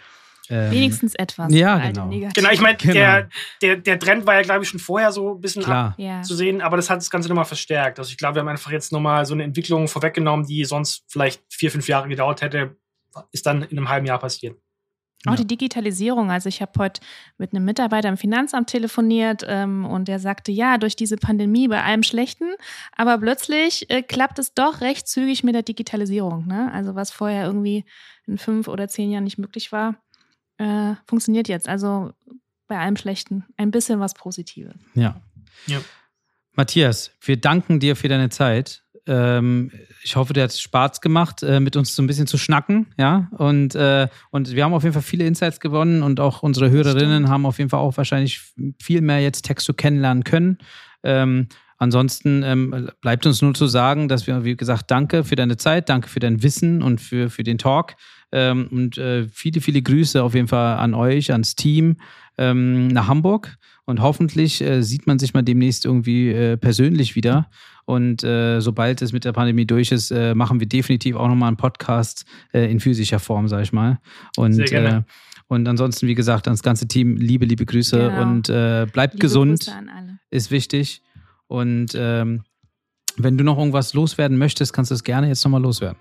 [0.50, 1.52] ähm, Wenigstens etwas.
[1.52, 2.08] Ja, genau.
[2.08, 2.94] Genau, ich meine, genau.
[2.94, 3.28] der,
[3.62, 6.22] der, der Trend war ja, glaube ich, schon vorher so ein bisschen ja.
[6.22, 7.98] zu sehen, aber das hat das Ganze nochmal verstärkt.
[7.98, 11.42] Also ich glaube, wir haben einfach jetzt nochmal so eine Entwicklung vorweggenommen, die sonst vielleicht
[11.48, 12.76] vier, fünf Jahre gedauert hätte,
[13.32, 14.56] ist dann in einem halben Jahr passiert.
[15.24, 15.36] Auch ja.
[15.38, 16.30] die Digitalisierung.
[16.30, 17.00] Also ich habe heute
[17.38, 21.82] mit einem Mitarbeiter im Finanzamt telefoniert ähm, und der sagte, ja, durch diese Pandemie bei
[21.82, 22.54] allem Schlechten,
[22.92, 26.46] aber plötzlich äh, klappt es doch recht zügig mit der Digitalisierung.
[26.46, 26.70] Ne?
[26.72, 27.84] Also was vorher irgendwie
[28.26, 29.96] in fünf oder zehn Jahren nicht möglich war,
[30.58, 31.68] äh, funktioniert jetzt.
[31.68, 32.12] Also
[32.68, 34.74] bei allem Schlechten ein bisschen was Positives.
[34.94, 35.20] Ja.
[35.66, 35.78] ja.
[36.52, 38.82] Matthias, wir danken dir für deine Zeit.
[39.06, 39.70] Ähm,
[40.02, 42.92] ich hoffe, dir hat es Spaß gemacht, äh, mit uns so ein bisschen zu schnacken,
[42.98, 43.28] ja.
[43.32, 47.28] Und, äh, und wir haben auf jeden Fall viele Insights gewonnen und auch unsere Hörerinnen
[47.28, 48.40] haben auf jeden Fall auch wahrscheinlich
[48.80, 50.58] viel mehr jetzt Text zu kennenlernen können.
[51.04, 51.48] Ähm,
[51.78, 55.88] Ansonsten ähm, bleibt uns nur zu sagen, dass wir, wie gesagt, danke für deine Zeit,
[55.88, 57.96] danke für dein Wissen und für, für den Talk.
[58.32, 61.96] Ähm, und äh, viele, viele Grüße auf jeden Fall an euch, ans Team
[62.38, 63.56] ähm, nach Hamburg.
[63.84, 67.48] Und hoffentlich äh, sieht man sich mal demnächst irgendwie äh, persönlich wieder.
[67.84, 71.48] Und äh, sobald es mit der Pandemie durch ist, äh, machen wir definitiv auch nochmal
[71.48, 74.00] einen Podcast äh, in physischer Form, sag ich mal.
[74.36, 75.04] Und, Sehr gerne.
[75.46, 78.22] und ansonsten, wie gesagt, ans ganze Team, liebe, liebe Grüße genau.
[78.22, 78.42] und
[78.92, 79.72] bleibt liebe gesund.
[80.30, 81.02] Ist wichtig.
[81.46, 82.42] Und ähm,
[83.16, 85.98] wenn du noch irgendwas loswerden möchtest, kannst du es gerne jetzt nochmal loswerden.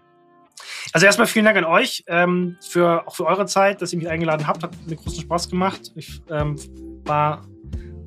[0.93, 4.09] Also erstmal vielen Dank an euch ähm, für auch für eure Zeit, dass ihr mich
[4.09, 4.63] eingeladen habt.
[4.63, 5.91] Hat mir großen Spaß gemacht.
[5.95, 6.55] Ich ähm,
[7.05, 7.43] war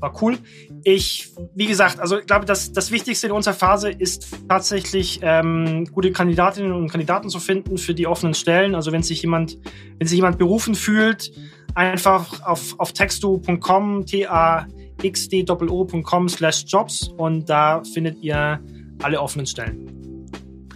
[0.00, 0.38] war cool.
[0.84, 5.86] Ich, wie gesagt, also ich glaube, das, das Wichtigste in unserer Phase ist tatsächlich ähm,
[5.92, 8.74] gute Kandidatinnen und Kandidaten zu finden für die offenen Stellen.
[8.74, 9.59] Also wenn sich jemand,
[9.98, 11.32] wenn sich jemand berufen fühlt,
[11.74, 15.48] einfach auf, auf textu.com, t-a-x-d-o.com
[16.28, 18.61] slash jobs und da findet ihr
[19.02, 19.97] alle offenen Stellen.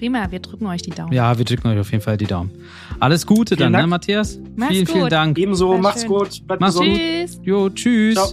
[0.03, 1.13] Prima, wir drücken euch die Daumen.
[1.13, 2.51] Ja, wir drücken euch auf jeden Fall die Daumen.
[2.99, 3.87] Alles Gute vielen dann, ne, Dank.
[3.87, 4.37] ne, Matthias?
[4.57, 4.95] Mach's vielen, gut.
[4.97, 5.39] vielen Dank.
[5.39, 6.11] Ebenso, Sehr macht's schön.
[6.11, 6.45] gut.
[6.45, 6.97] Bleibt Mach's gesund.
[6.99, 7.41] Tschüss.
[7.45, 8.15] Jo, tschüss.
[8.17, 8.33] Ciao.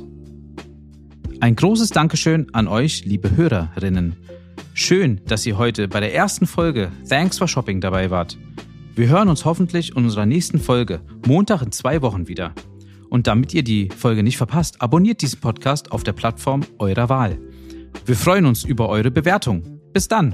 [1.41, 4.15] Ein großes Dankeschön an euch, liebe Hörerinnen.
[4.73, 8.35] Schön, dass ihr heute bei der ersten Folge Thanks for Shopping dabei wart.
[8.95, 12.55] Wir hören uns hoffentlich in unserer nächsten Folge, Montag in zwei Wochen wieder.
[13.11, 17.37] Und damit ihr die Folge nicht verpasst, abonniert diesen Podcast auf der Plattform eurer Wahl.
[18.07, 19.79] Wir freuen uns über eure Bewertung.
[19.93, 20.33] Bis dann!